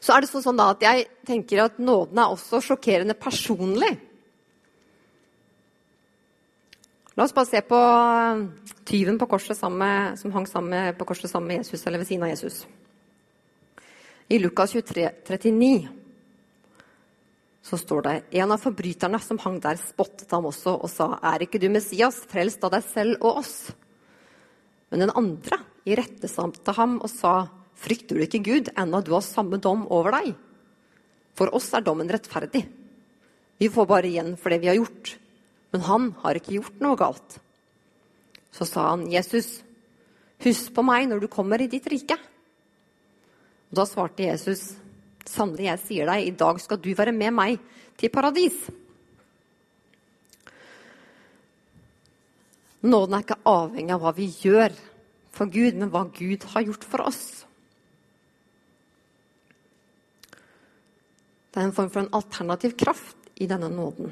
Så 0.00 0.14
er 0.14 0.22
det 0.22 0.30
sånn 0.30 0.60
at 0.62 0.82
jeg 0.84 1.06
tenker 1.26 1.64
at 1.64 1.78
nåden 1.82 2.18
er 2.20 2.32
også 2.32 2.60
sjokkerende 2.64 3.16
personlig. 3.18 3.94
La 7.16 7.24
oss 7.24 7.32
bare 7.32 7.48
se 7.48 7.62
på 7.64 7.78
tyven 8.86 9.16
på 9.18 9.28
korset 9.30 9.62
med, 9.72 10.18
som 10.20 10.34
hang 10.34 10.46
sammen 10.48 10.96
på 10.98 11.06
korset 11.08 11.30
sammen 11.32 11.48
med 11.48 11.62
Jesus, 11.62 11.86
eller 11.86 12.02
ved 12.02 12.10
siden 12.10 12.26
av 12.26 12.34
Jesus. 12.34 12.66
I 14.28 14.38
Lukas 14.42 14.74
23, 14.74 15.08
39 15.24 15.88
så 17.66 17.78
står 17.78 18.02
det 18.04 18.14
en 18.38 18.52
av 18.54 18.62
forbryterne 18.62 19.18
som 19.18 19.40
hang 19.42 19.56
der, 19.62 19.78
spottet 19.80 20.30
ham 20.30 20.44
også 20.46 20.76
og 20.76 20.90
sa, 20.90 21.16
Er 21.18 21.42
ikke 21.42 21.58
du 21.58 21.66
Messias, 21.72 22.20
frelst 22.30 22.62
av 22.62 22.76
deg 22.76 22.84
selv 22.86 23.16
og 23.24 23.40
oss? 23.40 23.54
Men 24.90 25.02
den 25.02 25.14
andre 25.18 25.58
irettesatte 25.86 26.74
ham 26.76 27.00
og 27.00 27.10
sa, 27.10 27.34
Frykter 27.76 28.16
du 28.16 28.24
ikke 28.24 28.44
Gud, 28.44 28.72
ennå 28.78 29.02
du 29.04 29.12
har 29.14 29.24
samme 29.24 29.60
dom 29.62 29.84
over 29.92 30.16
deg? 30.16 30.32
For 31.36 31.52
oss 31.54 31.68
er 31.76 31.84
dommen 31.84 32.08
rettferdig. 32.08 32.64
Vi 33.60 33.68
får 33.72 33.88
bare 33.88 34.08
igjen 34.08 34.34
for 34.40 34.52
det 34.52 34.62
vi 34.62 34.70
har 34.70 34.78
gjort. 34.78 35.16
Men 35.72 35.84
han 35.84 36.08
har 36.22 36.38
ikke 36.38 36.56
gjort 36.56 36.80
noe 36.80 36.96
galt. 36.96 37.38
Så 38.54 38.64
sa 38.68 38.88
han, 38.94 39.04
Jesus, 39.12 39.60
husk 40.44 40.72
på 40.72 40.84
meg 40.86 41.08
når 41.10 41.24
du 41.24 41.28
kommer 41.32 41.60
i 41.60 41.68
ditt 41.68 41.88
rike. 41.92 42.16
Og 43.68 43.80
da 43.80 43.84
svarte 43.88 44.24
Jesus, 44.24 44.70
sannelig, 45.28 45.68
jeg 45.68 45.84
sier 45.84 46.08
deg, 46.08 46.24
i 46.24 46.36
dag 46.38 46.60
skal 46.62 46.80
du 46.80 46.92
være 46.96 47.12
med 47.12 47.34
meg 47.36 47.60
til 48.00 48.12
paradis. 48.14 48.56
Nåden 52.86 53.16
er 53.16 53.24
ikke 53.24 53.42
avhengig 53.50 53.96
av 53.96 54.04
hva 54.04 54.12
vi 54.16 54.28
gjør 54.30 54.72
for 55.34 55.50
Gud, 55.50 55.74
men 55.76 55.90
hva 55.92 56.06
Gud 56.14 56.44
har 56.52 56.64
gjort 56.68 56.86
for 56.86 57.08
oss. 57.08 57.45
Det 61.56 61.62
er 61.62 61.70
en 61.70 61.72
form 61.72 61.88
for 61.88 62.04
en 62.04 62.12
alternativ 62.12 62.74
kraft 62.76 63.30
i 63.40 63.46
denne 63.48 63.70
nåden. 63.72 64.10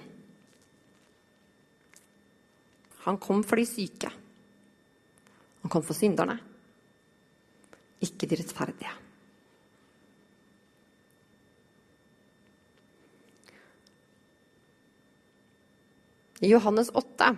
Han 3.05 3.19
kom 3.21 3.43
for 3.45 3.61
de 3.61 3.67
syke. 3.69 4.09
Han 5.61 5.73
kom 5.73 5.85
for 5.85 5.93
synderne, 5.93 6.39
ikke 8.01 8.31
de 8.31 8.41
rettferdige. 8.41 8.95
I 16.41 16.49
Johannes 16.49 16.89
8 16.97 17.31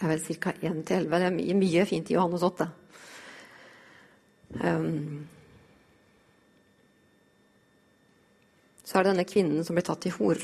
er 0.00 0.08
vel 0.08 0.24
ca. 0.24 0.56
1-11. 0.56 0.82
Det 0.88 1.20
er 1.20 1.32
mye, 1.36 1.60
mye, 1.60 1.84
fint 1.92 2.08
i 2.08 2.16
Johannes 2.16 2.48
8. 2.48 2.72
Um, 4.56 5.28
så 8.86 8.98
er 8.98 9.04
det 9.04 9.12
denne 9.12 9.26
kvinnen 9.26 9.66
som 9.66 9.74
blir 9.74 9.84
tatt 9.86 10.04
til 10.06 10.14
hor. 10.20 10.40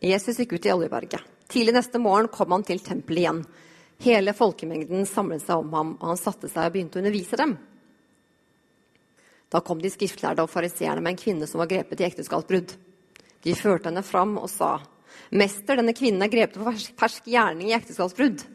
Jesus 0.00 0.38
gikk 0.40 0.54
ut 0.56 0.66
i 0.66 0.72
Oljeberget. 0.72 1.24
Tidlig 1.48 1.74
neste 1.76 2.00
morgen 2.00 2.30
kom 2.32 2.52
han 2.54 2.64
til 2.64 2.80
tempelet 2.84 3.22
igjen. 3.24 3.40
Hele 4.04 4.32
folkemengden 4.36 5.06
samlet 5.10 5.42
seg 5.44 5.60
om 5.60 5.72
ham, 5.74 5.94
og 5.98 6.12
han 6.12 6.20
satte 6.20 6.48
seg 6.48 6.68
og 6.68 6.74
begynte 6.74 7.00
å 7.00 7.02
undervise 7.02 7.38
dem. 7.40 7.56
Da 9.48 9.60
kom 9.64 9.80
de 9.82 9.90
skriftlærde 9.90 10.44
og 10.44 10.52
fariseerne 10.52 11.02
med 11.02 11.14
en 11.14 11.20
kvinne 11.20 11.48
som 11.48 11.60
var 11.62 11.70
grepet 11.70 12.00
i 12.00 12.06
ekteskapsbrudd. 12.06 12.76
De 13.44 13.56
førte 13.56 13.90
henne 13.90 14.04
fram 14.04 14.36
og 14.38 14.48
sa, 14.52 14.78
'Mester, 15.30 15.76
denne 15.76 15.96
kvinnen 15.96 16.22
er 16.22 16.32
grepet 16.32 16.60
på 16.60 16.72
fersk 16.96 17.26
gjerning 17.26 17.68
i 17.68 17.76
ekteskapsbrudd.' 17.76 18.46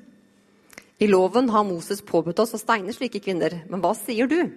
I 1.00 1.08
loven 1.08 1.50
har 1.50 1.66
Moses 1.68 2.02
påbudt 2.02 2.40
oss 2.40 2.54
å 2.54 2.62
steine 2.62 2.94
slike 2.94 3.20
kvinner, 3.20 3.66
men 3.68 3.82
hva 3.82 3.92
sier 3.98 4.30
du? 4.30 4.54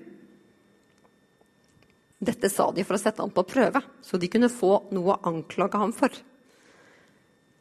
Dette 2.16 2.48
sa 2.48 2.70
de 2.72 2.84
for 2.86 2.96
å 2.96 3.00
sette 3.00 3.20
ham 3.20 3.32
på 3.32 3.44
prøve, 3.44 3.82
så 4.00 4.16
de 4.16 4.30
kunne 4.32 4.48
få 4.52 4.86
noe 4.96 5.14
å 5.14 5.20
anklage 5.28 5.80
ham 5.80 5.92
for. 5.92 6.12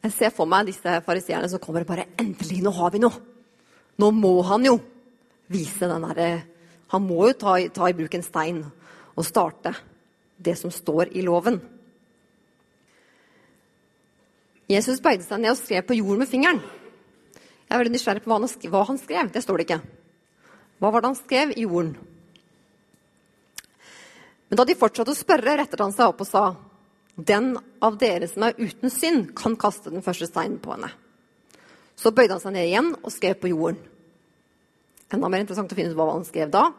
Jeg 0.06 0.14
ser 0.14 0.32
for 0.32 0.48
meg 0.48 0.70
disse 0.70 1.00
fariseerne 1.04 1.50
som 1.50 1.60
kommer 1.60 1.82
og 1.82 1.88
bare 1.88 2.08
'Endelig, 2.18 2.62
nå 2.64 2.72
har 2.72 2.92
vi 2.92 3.00
noe!' 3.00 3.22
Nå 3.98 4.12
må 4.12 4.42
han 4.44 4.66
jo 4.66 4.80
vise 5.48 5.88
den 5.88 6.02
derre 6.02 6.44
Han 6.92 7.02
må 7.02 7.28
jo 7.28 7.34
ta, 7.34 7.58
ta 7.74 7.90
i 7.90 7.94
bruk 7.94 8.14
en 8.14 8.24
stein 8.24 8.60
og 9.18 9.26
starte 9.26 9.74
det 10.38 10.58
som 10.58 10.70
står 10.72 11.10
i 11.18 11.22
loven. 11.22 11.60
Jesus 14.70 15.02
bøyde 15.02 15.24
seg 15.24 15.42
ned 15.42 15.52
og 15.56 15.58
skrev 15.58 15.82
på 15.88 15.98
jorden 15.98 16.20
med 16.20 16.30
fingeren. 16.30 16.62
Jeg 17.66 17.74
er 17.74 17.82
veldig 17.82 17.94
nysgjerrig 17.96 18.24
på 18.24 18.30
hva 18.30 18.38
han, 18.38 18.48
skrev, 18.48 18.72
hva 18.72 18.84
han 18.86 19.00
skrev. 19.02 19.32
Det 19.34 19.42
står 19.42 19.58
det 19.58 19.66
ikke. 19.66 19.82
Hva 20.80 20.92
var 20.92 21.02
det 21.02 21.10
han 21.10 21.18
skrev 21.18 21.54
i 21.56 21.66
jorden? 21.66 21.96
Men 24.50 24.60
da 24.60 24.66
de 24.66 24.78
fortsatte 24.78 25.14
å 25.14 25.18
spørre, 25.18 25.58
rettet 25.58 25.82
han 25.82 25.94
seg 25.96 26.12
opp 26.12 26.22
og 26.22 26.30
sa, 26.30 26.56
'Den 27.16 27.58
av 27.82 27.98
dere 27.98 28.28
som 28.28 28.44
er 28.44 28.58
uten 28.60 28.90
synd, 28.90 29.36
kan 29.36 29.56
kaste 29.56 29.90
den 29.90 30.04
første 30.04 30.28
steinen 30.28 30.60
på 30.60 30.76
henne.' 30.76 30.92
Så 31.96 32.12
bøyde 32.12 32.36
han 32.36 32.42
seg 32.42 32.54
ned 32.54 32.68
igjen 32.68 32.96
og 33.04 33.12
skrev 33.12 33.40
på 33.40 33.48
jorden. 33.48 33.78
Enda 35.10 35.30
mer 35.30 35.40
interessant 35.40 35.72
å 35.72 35.76
finne 35.76 35.92
ut 35.92 35.96
hva 35.96 36.12
han 36.12 36.26
skrev 36.26 36.52
da. 36.52 36.74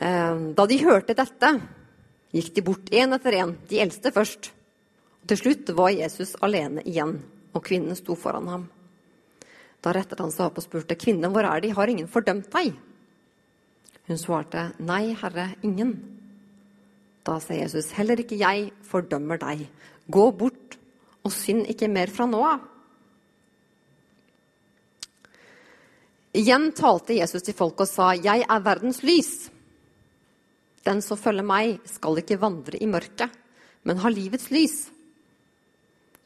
Eh, 0.00 0.36
da 0.56 0.66
de 0.66 0.78
hørte 0.80 1.14
dette, 1.14 1.60
gikk 2.32 2.54
de 2.54 2.62
bort 2.62 2.90
én 2.90 3.12
etter 3.12 3.32
én, 3.32 3.56
de 3.68 3.80
eldste 3.84 4.10
først. 4.10 4.50
Til 5.28 5.36
slutt 5.36 5.68
var 5.76 5.90
Jesus 5.90 6.34
alene 6.40 6.82
igjen, 6.82 7.20
og 7.52 7.64
kvinnen 7.64 7.94
sto 7.94 8.16
foran 8.16 8.48
ham. 8.48 8.70
Da 9.82 9.92
rettet 9.92 10.18
han 10.18 10.32
seg 10.32 10.46
opp 10.46 10.58
og 10.58 10.64
spurte, 10.64 10.96
'Kvinne, 10.96 11.28
hvor 11.28 11.44
er 11.44 11.60
De? 11.60 11.68
Har 11.68 11.86
ingen 11.86 12.08
fordømt 12.08 12.50
deg?' 12.50 12.74
Hun 14.08 14.16
svarte, 14.16 14.72
'Nei, 14.80 15.12
Herre, 15.14 15.54
ingen.' 15.62 16.21
Da 17.22 17.38
sier 17.40 17.62
Jesus, 17.62 17.92
'Heller 17.92 18.18
ikke 18.18 18.38
jeg 18.38 18.72
fordømmer 18.82 19.38
deg. 19.38 19.68
Gå 20.10 20.30
bort 20.34 20.78
og 21.22 21.32
synd 21.32 21.66
ikke 21.70 21.88
mer 21.88 22.10
fra 22.10 22.26
nå 22.26 22.42
av.' 22.42 22.68
Igjen 26.34 26.72
talte 26.72 27.14
Jesus 27.14 27.42
til 27.42 27.54
folk 27.54 27.80
og 27.80 27.88
sa, 27.88 28.12
'Jeg 28.14 28.46
er 28.48 28.60
verdens 28.60 29.02
lys.' 29.02 29.50
Den 30.84 31.02
som 31.02 31.16
følger 31.16 31.46
meg, 31.46 31.78
skal 31.86 32.18
ikke 32.18 32.40
vandre 32.40 32.78
i 32.82 32.86
mørket, 32.86 33.30
men 33.84 33.98
ha 33.98 34.08
livets 34.08 34.50
lys. 34.50 34.90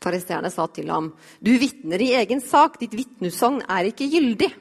Fariseerne 0.00 0.50
sa 0.50 0.66
til 0.66 0.88
ham, 0.88 1.10
du 1.42 1.58
vitner 1.58 2.00
i 2.00 2.14
egen 2.14 2.40
sak, 2.40 2.78
ditt 2.80 2.94
vitnesagn 2.94 3.62
er 3.68 3.84
ikke 3.84 4.08
gyldig. 4.08 4.54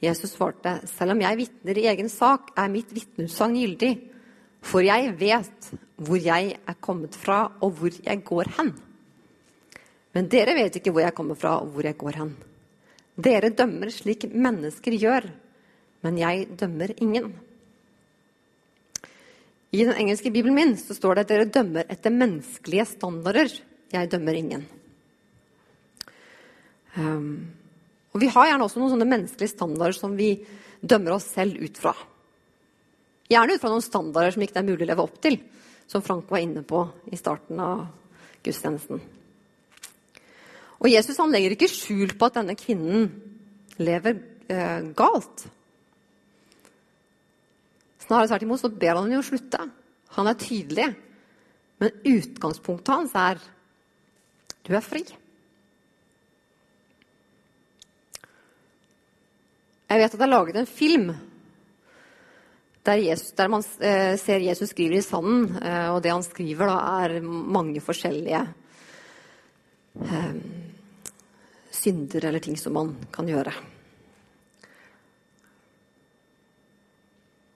Jesus 0.00 0.32
svarte, 0.32 0.80
selv 0.88 1.12
om 1.12 1.20
jeg 1.20 1.36
vitner 1.36 1.78
i 1.78 1.86
egen 1.86 2.08
sak, 2.08 2.50
er 2.56 2.68
mitt 2.72 2.90
vitnesagn 2.90 3.54
gyldig. 3.54 4.09
For 4.60 4.84
jeg 4.84 5.14
vet 5.20 5.70
hvor 6.00 6.20
jeg 6.20 6.54
er 6.58 6.78
kommet 6.80 7.16
fra, 7.16 7.46
og 7.60 7.74
hvor 7.78 7.92
jeg 7.92 8.24
går 8.24 8.52
hen. 8.58 8.72
Men 10.16 10.30
dere 10.30 10.56
vet 10.58 10.80
ikke 10.80 10.92
hvor 10.94 11.04
jeg 11.04 11.16
kommer 11.16 11.38
fra, 11.38 11.58
og 11.60 11.72
hvor 11.74 11.86
jeg 11.86 11.98
går 12.00 12.18
hen. 12.20 12.32
Dere 13.20 13.52
dømmer 13.52 13.92
slik 13.92 14.26
mennesker 14.32 14.96
gjør, 14.96 15.28
men 16.04 16.18
jeg 16.18 16.48
dømmer 16.60 16.92
ingen. 16.96 17.32
I 19.70 19.84
den 19.84 19.94
engelske 19.94 20.32
bibelen 20.34 20.56
min 20.56 20.76
så 20.78 20.96
står 20.96 21.18
det 21.18 21.24
at 21.26 21.32
dere 21.32 21.50
dømmer 21.52 21.86
etter 21.92 22.14
menneskelige 22.14 22.88
standarder. 22.90 23.52
Jeg 23.92 24.10
dømmer 24.10 24.38
ingen. 24.38 24.64
Um, 26.96 27.46
og 28.10 28.20
Vi 28.20 28.30
har 28.34 28.48
gjerne 28.48 28.66
også 28.66 28.80
noen 28.80 28.94
sånne 28.96 29.06
menneskelige 29.06 29.52
standarder 29.52 29.94
som 29.94 30.16
vi 30.18 30.32
dømmer 30.82 31.14
oss 31.14 31.28
selv 31.36 31.60
ut 31.62 31.78
fra. 31.78 31.94
Gjerne 33.30 33.54
ut 33.54 33.62
fra 33.62 33.70
noen 33.70 33.84
standarder 33.84 34.34
som 34.34 34.42
ikke 34.42 34.56
det 34.56 34.62
er 34.62 34.68
mulig 34.72 34.86
å 34.86 34.90
leve 34.90 35.06
opp 35.06 35.20
til, 35.22 35.38
som 35.90 36.02
Frank 36.02 36.30
var 36.30 36.42
inne 36.42 36.64
på 36.66 36.82
i 37.10 37.18
starten 37.18 37.60
av 37.62 37.84
gudstjenesten. 38.42 39.02
Og 40.80 40.88
Jesus 40.88 41.18
han 41.20 41.32
legger 41.32 41.54
ikke 41.54 41.70
skjul 41.70 42.16
på 42.18 42.26
at 42.26 42.40
denne 42.40 42.56
kvinnen 42.58 43.10
lever 43.80 44.16
eh, 44.50 44.90
galt. 44.96 45.44
Snarere 48.02 48.32
tvert 48.32 48.46
imot 48.48 48.62
så 48.62 48.72
ber 48.72 48.96
han 48.96 49.06
henne 49.06 49.20
jo 49.20 49.26
slutte. 49.28 49.62
Han 50.16 50.30
er 50.30 50.40
tydelig. 50.40 50.88
Men 51.80 51.96
utgangspunktet 52.10 52.92
hans 52.92 53.16
er 53.16 53.40
du 54.66 54.74
er 54.76 54.84
fri. 54.84 55.04
Jeg 59.90 59.98
vet 59.98 60.12
at 60.12 60.18
det 60.20 60.26
er 60.26 60.30
laget 60.30 60.58
en 60.60 60.68
film 60.68 61.08
der, 62.90 63.02
Jesus, 63.06 63.32
der 63.38 63.48
man 63.48 63.62
eh, 63.78 64.16
ser 64.18 64.42
Jesus 64.42 64.72
skriver 64.74 64.98
i 64.98 65.04
sanden, 65.04 65.56
eh, 65.62 65.88
og 65.92 66.02
det 66.02 66.10
han 66.10 66.26
skriver, 66.26 66.66
da, 66.66 66.78
er 67.04 67.20
mange 67.22 67.82
forskjellige 67.84 68.40
eh, 70.02 70.32
synder 71.70 72.26
eller 72.28 72.42
ting 72.42 72.58
som 72.58 72.74
man 72.74 72.94
kan 73.14 73.30
gjøre. 73.30 73.54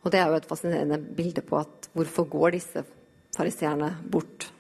Og 0.04 0.12
det 0.12 0.20
er 0.20 0.30
jo 0.30 0.38
et 0.38 0.48
fascinerende 0.48 1.00
bilde 1.16 1.42
på 1.42 1.58
at 1.58 1.88
hvorfor 1.96 2.28
går 2.30 2.58
disse 2.58 2.84
fariseerne 3.34 3.94
bort? 4.12 4.50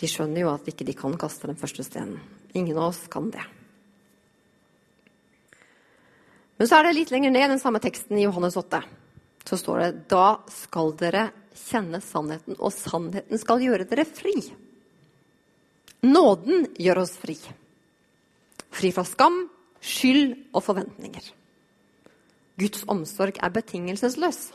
De 0.00 0.08
skjønner 0.10 0.42
jo 0.42 0.54
at 0.54 0.66
ikke 0.72 0.86
de 0.88 0.96
kan 0.96 1.14
kaste 1.20 1.50
den 1.50 1.60
første 1.60 1.84
steinen. 1.86 2.18
Ingen 2.56 2.80
av 2.80 2.90
oss 2.90 3.04
kan 3.12 3.28
det. 3.30 3.44
Men 6.64 6.68
så 6.70 6.78
er 6.78 6.86
det 6.86 6.94
litt 6.96 7.10
lenger 7.12 7.28
ned 7.28 7.50
den 7.52 7.58
samme 7.60 7.76
teksten 7.84 8.16
i 8.16 8.22
Johannes 8.22 8.54
8. 8.56 8.78
Så 9.44 9.58
står 9.60 9.82
det 9.82 9.88
da 10.08 10.38
skal 10.48 10.94
dere 10.96 11.26
kjenne 11.52 11.98
sannheten, 12.00 12.56
og 12.56 12.72
sannheten 12.72 13.36
skal 13.36 13.60
gjøre 13.60 13.84
dere 13.90 14.06
fri. 14.08 14.32
Nåden 16.08 16.70
gjør 16.80 17.02
oss 17.02 17.12
fri. 17.20 17.36
Fri 18.72 18.94
fra 18.96 19.04
skam, 19.04 19.42
skyld 19.84 20.32
og 20.56 20.64
forventninger. 20.64 21.28
Guds 22.64 22.88
omsorg 22.88 23.44
er 23.44 23.52
betingelsesløs. 23.60 24.46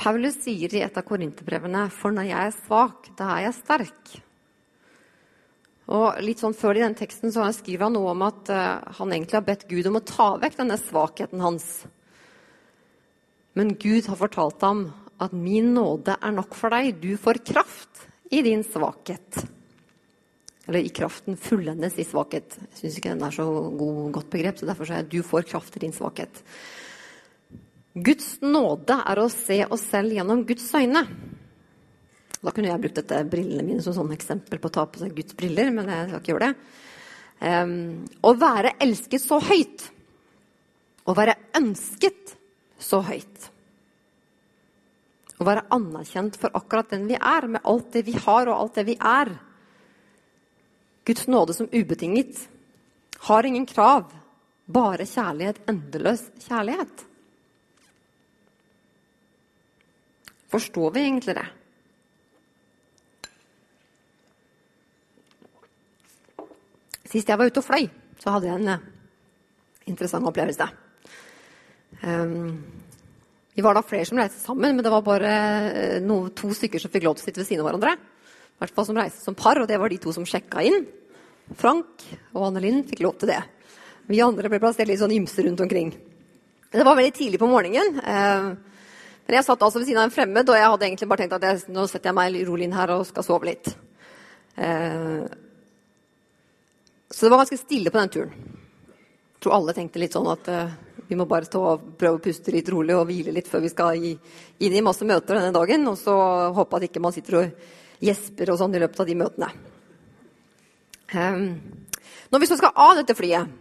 Paulus 0.00 0.38
sier 0.46 0.72
i 0.72 0.80
et 0.80 0.96
av 0.96 1.04
korinterbrevene 1.04 1.84
for 1.92 2.14
når 2.16 2.30
jeg 2.30 2.48
er 2.48 2.54
svak, 2.56 3.10
da 3.18 3.34
er 3.34 3.46
jeg 3.48 3.56
sterk. 3.58 4.12
Og 5.90 6.20
litt 6.22 6.40
sånn 6.40 6.56
Før 6.56 6.78
i 6.78 6.84
den 6.84 6.96
teksten 6.96 7.32
så 7.34 7.44
skriver 7.52 7.88
han 7.88 7.96
noe 7.98 8.14
om 8.14 8.24
at 8.24 8.48
uh, 8.54 8.80
han 9.00 9.12
egentlig 9.12 9.36
har 9.36 9.46
bedt 9.48 9.68
Gud 9.68 9.90
om 9.90 9.98
å 9.98 10.06
ta 10.06 10.30
vekk 10.40 10.60
denne 10.62 10.78
svakheten 10.80 11.42
hans. 11.44 11.68
Men 13.58 13.74
Gud 13.74 14.06
har 14.08 14.16
fortalt 14.16 14.62
ham 14.64 14.84
at 15.20 15.34
'min 15.36 15.74
nåde 15.74 16.16
er 16.16 16.32
nok 16.32 16.54
for 16.56 16.72
deg'. 16.72 17.00
Du 17.02 17.16
får 17.20 17.44
kraft 17.44 18.06
i 18.30 18.40
din 18.46 18.62
svakhet. 18.64 19.42
Eller 20.68 20.86
i 20.86 20.94
kraften 20.94 21.36
fullendes 21.36 21.98
i 21.98 22.06
svakhet. 22.06 22.56
Jeg 22.70 22.78
syns 22.78 22.96
ikke 22.96 23.12
den 23.12 23.26
er 23.26 23.34
så 23.34 23.44
god, 23.50 24.12
godt 24.14 24.30
begrep, 24.30 24.56
så 24.56 24.70
derfor 24.70 24.86
sier 24.86 25.02
jeg 25.02 25.10
'du 25.10 25.22
får 25.26 25.50
kraft 25.50 25.76
i 25.76 25.82
din 25.84 25.92
svakhet'. 25.92 26.40
Guds 27.94 28.36
nåde 28.44 29.00
er 29.02 29.18
å 29.18 29.26
se 29.32 29.64
oss 29.66 29.82
selv 29.90 30.14
gjennom 30.14 30.44
Guds 30.46 30.68
øyne. 30.78 31.02
Da 32.40 32.52
kunne 32.54 32.70
jeg 32.70 32.80
brukt 32.80 33.00
dette 33.00 33.24
brillene 33.28 33.64
mine 33.66 33.82
som 33.84 33.96
sånn 33.96 34.12
eksempel 34.14 34.60
på 34.60 34.70
å 34.70 34.74
ta 34.76 34.84
på 34.88 35.02
seg 35.02 35.16
Guds 35.16 35.34
briller, 35.36 35.72
men 35.74 35.90
jeg 35.90 36.06
skal 36.08 36.22
ikke 36.22 36.32
gjøre 36.32 36.50
det. 36.50 36.76
Um, 37.40 37.74
å 38.24 38.34
være 38.36 38.76
elsket 38.84 39.24
så 39.24 39.40
høyt, 39.42 39.88
å 41.08 41.16
være 41.16 41.34
ønsket 41.58 42.36
så 42.80 43.02
høyt. 43.04 43.50
Å 45.40 45.48
være 45.48 45.66
anerkjent 45.72 46.36
for 46.40 46.52
akkurat 46.56 46.92
den 46.92 47.06
vi 47.08 47.16
er, 47.16 47.48
med 47.48 47.64
alt 47.68 47.92
det 47.96 48.04
vi 48.06 48.14
har 48.14 48.48
og 48.48 48.56
alt 48.56 48.78
det 48.78 48.86
vi 48.88 48.96
er. 49.00 49.34
Guds 51.08 51.26
nåde 51.32 51.56
som 51.56 51.68
ubetinget. 51.72 52.44
Har 53.26 53.44
ingen 53.44 53.66
krav, 53.68 54.12
bare 54.68 55.08
kjærlighet, 55.08 55.64
endeløs 55.68 56.28
kjærlighet. 56.44 57.09
Forstår 60.50 60.94
vi 60.94 61.06
egentlig 61.06 61.36
det? 61.38 61.46
Sist 67.10 67.30
jeg 67.30 67.38
var 67.38 67.50
ute 67.50 67.62
og 67.62 67.66
fløy, 67.66 67.88
så 68.22 68.34
hadde 68.34 68.46
jeg 68.46 68.60
en 68.60 68.70
eh, 68.70 68.84
interessant 69.90 70.26
opplevelse. 70.30 70.66
Um, 72.06 72.60
vi 73.50 73.64
var 73.66 73.74
da 73.74 73.82
flere 73.82 74.06
som 74.06 74.20
reiste 74.20 74.38
sammen, 74.38 74.76
men 74.76 74.86
det 74.86 74.92
var 74.92 75.02
bare 75.06 75.32
uh, 75.74 75.96
no, 76.06 76.22
to 76.34 76.52
stykker 76.54 76.82
som 76.82 76.92
fikk 76.92 77.08
lov 77.08 77.18
til 77.18 77.24
å 77.24 77.28
sitte 77.28 77.42
ved 77.42 77.48
siden 77.48 77.64
av 77.64 77.70
hverandre. 77.70 77.96
I 77.98 78.62
hvert 78.62 78.76
fall 78.76 78.86
som 78.86 79.00
reiste 79.00 79.24
som 79.26 79.38
par, 79.38 79.58
og 79.58 79.66
det 79.70 79.78
var 79.80 79.90
de 79.90 79.98
to 80.02 80.14
som 80.14 80.26
sjekka 80.28 80.62
inn. 80.66 80.86
Frank 81.58 82.06
og 82.30 82.46
Anne 82.46 82.62
Linn 82.62 82.84
fikk 82.86 83.02
lov 83.02 83.18
til 83.18 83.32
det. 83.32 83.40
Vi 84.10 84.22
andre 84.22 84.50
ble 84.52 84.62
plassert 84.62 84.90
litt 84.90 85.02
sånn 85.02 85.14
ymse 85.14 85.42
rundt 85.46 85.62
omkring. 85.66 85.90
Det 86.70 86.86
var 86.86 86.94
veldig 86.94 87.14
tidlig 87.16 87.42
på 87.42 87.50
morgenen. 87.50 87.98
Uh, 88.06 88.69
men 89.30 89.38
jeg 89.38 89.46
satt 89.46 89.62
altså 89.62 89.78
ved 89.78 89.86
siden 89.86 90.00
av 90.02 90.08
en 90.08 90.14
fremmed, 90.14 90.48
og 90.50 90.58
jeg 90.58 90.70
hadde 90.72 90.86
egentlig 90.88 91.06
bare 91.06 91.22
tenkt 91.22 91.36
at 91.36 91.44
jeg, 91.46 91.60
nå 91.70 91.84
setter 91.86 92.10
jeg 92.10 92.16
meg 92.18 92.38
rolig 92.48 92.66
inn 92.66 92.74
her 92.74 92.90
og 92.96 93.04
skal 93.06 93.22
sove 93.22 93.46
litt. 93.46 93.70
Eh, 94.58 95.22
så 97.10 97.26
det 97.26 97.30
var 97.30 97.44
ganske 97.44 97.60
stille 97.60 97.92
på 97.94 98.00
den 98.00 98.10
turen. 98.16 98.34
Jeg 99.30 99.44
tror 99.46 99.54
alle 99.54 99.74
tenkte 99.76 100.02
litt 100.02 100.18
sånn 100.18 100.26
at 100.34 100.50
vi 101.06 101.16
må 101.18 101.28
bare 101.30 101.46
stå 101.46 101.60
og 101.62 101.86
prøve 101.98 102.18
å 102.18 102.22
puste 102.22 102.52
litt 102.54 102.68
rolig 102.74 102.94
og 102.98 103.06
hvile 103.08 103.32
litt 103.34 103.48
før 103.50 103.62
vi 103.64 103.70
skal 103.70 104.02
inn 104.02 104.74
i 104.74 104.82
masse 104.84 105.06
møter 105.06 105.38
denne 105.38 105.54
dagen. 105.54 105.86
Og 105.90 105.96
så 105.98 106.14
håpe 106.54 106.78
at 106.78 106.86
ikke 106.90 107.02
man 107.02 107.14
sitter 107.14 107.38
og 107.38 107.64
gjesper 108.02 108.52
og 108.52 108.60
sånn 108.60 108.76
i 108.76 108.82
løpet 108.82 109.00
av 109.02 109.08
de 109.08 109.16
møtene. 109.22 109.48
Eh, 111.14 111.40
når 112.34 112.42
vi 112.42 112.50
så 112.50 112.58
skal 112.60 112.76
av 112.78 113.00
dette 113.00 113.16
flyet 113.18 113.56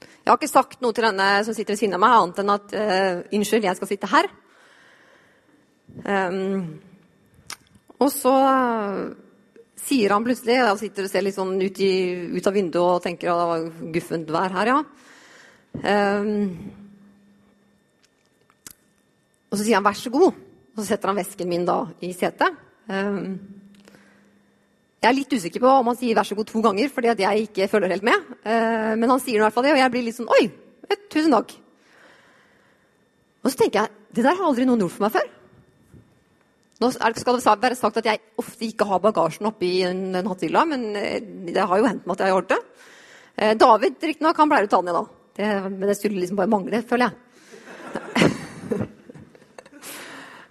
Jeg 0.00 0.30
har 0.30 0.38
ikke 0.38 0.48
sagt 0.48 0.80
noe 0.80 0.96
til 0.96 1.04
denne 1.04 1.26
som 1.44 1.56
sitter 1.56 1.74
ved 1.74 1.82
siden 1.82 1.98
av 1.98 2.00
meg, 2.00 2.14
annet 2.16 2.40
enn 2.40 2.52
at 2.54 2.70
uh, 2.72 3.18
unnskyld, 3.36 3.66
jeg 3.68 3.76
skal 3.76 3.90
sitte 3.90 4.08
her. 4.08 4.30
Um, 6.04 6.80
og 8.02 8.10
så 8.10 8.32
sier 9.78 10.10
han 10.10 10.24
plutselig 10.24 10.56
Jeg 10.56 10.78
sitter 10.80 11.06
og 11.06 11.12
ser 11.12 11.22
litt 11.22 11.36
sånn 11.36 11.54
ut, 11.60 11.80
i, 11.80 11.92
ut 12.34 12.48
av 12.48 12.56
vinduet 12.56 12.96
og 12.96 13.04
tenker 13.04 13.30
at 13.30 13.38
det 13.38 13.50
var 13.50 13.92
guffent 13.94 14.32
vær 14.34 14.56
her, 14.58 14.72
ja. 14.72 14.78
Um, 15.74 16.32
og 19.50 19.58
så 19.58 19.64
sier 19.64 19.78
han 19.78 19.84
'vær 19.86 19.98
så 19.98 20.10
god', 20.10 20.34
og 20.74 20.80
så 20.80 20.86
setter 20.88 21.10
han 21.10 21.18
vesken 21.18 21.48
min 21.48 21.66
da 21.66 21.84
i 22.02 22.12
setet. 22.12 22.56
Um, 22.88 23.38
jeg 24.98 25.10
er 25.10 25.14
litt 25.14 25.34
usikker 25.36 25.62
på 25.62 25.68
om 25.68 25.86
han 25.86 25.98
sier 25.98 26.14
'vær 26.14 26.26
så 26.26 26.34
god' 26.34 26.50
to 26.50 26.62
ganger, 26.62 26.88
fordi 26.88 27.08
at 27.08 27.20
jeg 27.20 27.48
ikke 27.48 27.68
følger 27.68 27.94
helt 27.94 28.02
med. 28.02 28.18
Uh, 28.42 28.94
men 28.98 29.10
han 29.10 29.20
sier 29.20 29.36
i 29.36 29.44
hvert 29.44 29.54
fall 29.54 29.64
det, 29.64 29.72
og 29.72 29.78
jeg 29.78 29.90
blir 29.90 30.02
litt 30.02 30.16
sånn 30.16 30.30
'oi, 30.30 30.50
tusen 31.10 31.30
takk'. 31.30 31.54
Og 33.44 33.50
så 33.50 33.56
tenker 33.56 33.80
jeg 33.80 33.90
det 34.14 34.24
der 34.24 34.34
har 34.34 34.46
aldri 34.46 34.64
noen 34.64 34.80
gjort 34.80 34.96
for 34.96 35.06
meg 35.06 35.12
før. 35.12 35.28
Nå 36.82 36.90
skal 36.90 37.36
det 37.38 37.44
være 37.62 37.78
sagt 37.78 38.00
at 38.00 38.08
jeg 38.08 38.22
ofte 38.40 38.66
ikke 38.66 38.86
har 38.88 39.02
bagasjen 39.02 39.46
oppi 39.46 39.76
den 39.84 40.26
hatthylla, 40.26 40.64
men 40.66 40.88
eh, 40.98 41.20
det 41.22 41.62
har 41.62 41.78
jo 41.78 41.86
hendt 41.86 42.06
meg 42.06 42.16
at 42.16 42.24
jeg 42.24 42.32
har 42.32 42.40
gjort 42.40 42.54
det. 42.54 42.62
Uh, 43.34 43.52
David 43.58 44.02
riktignok, 44.02 44.38
han 44.38 44.50
pleier 44.50 44.66
å 44.66 44.72
ta 44.72 44.80
den 44.82 44.90
i 44.90 44.96
da. 44.96 45.04
Det, 45.34 45.52
men 45.70 45.88
det 45.90 45.96
skulle 45.98 46.20
liksom 46.22 46.38
bare 46.38 46.50
mangle, 46.50 46.82
føler 46.86 47.10
jeg. 47.10 48.32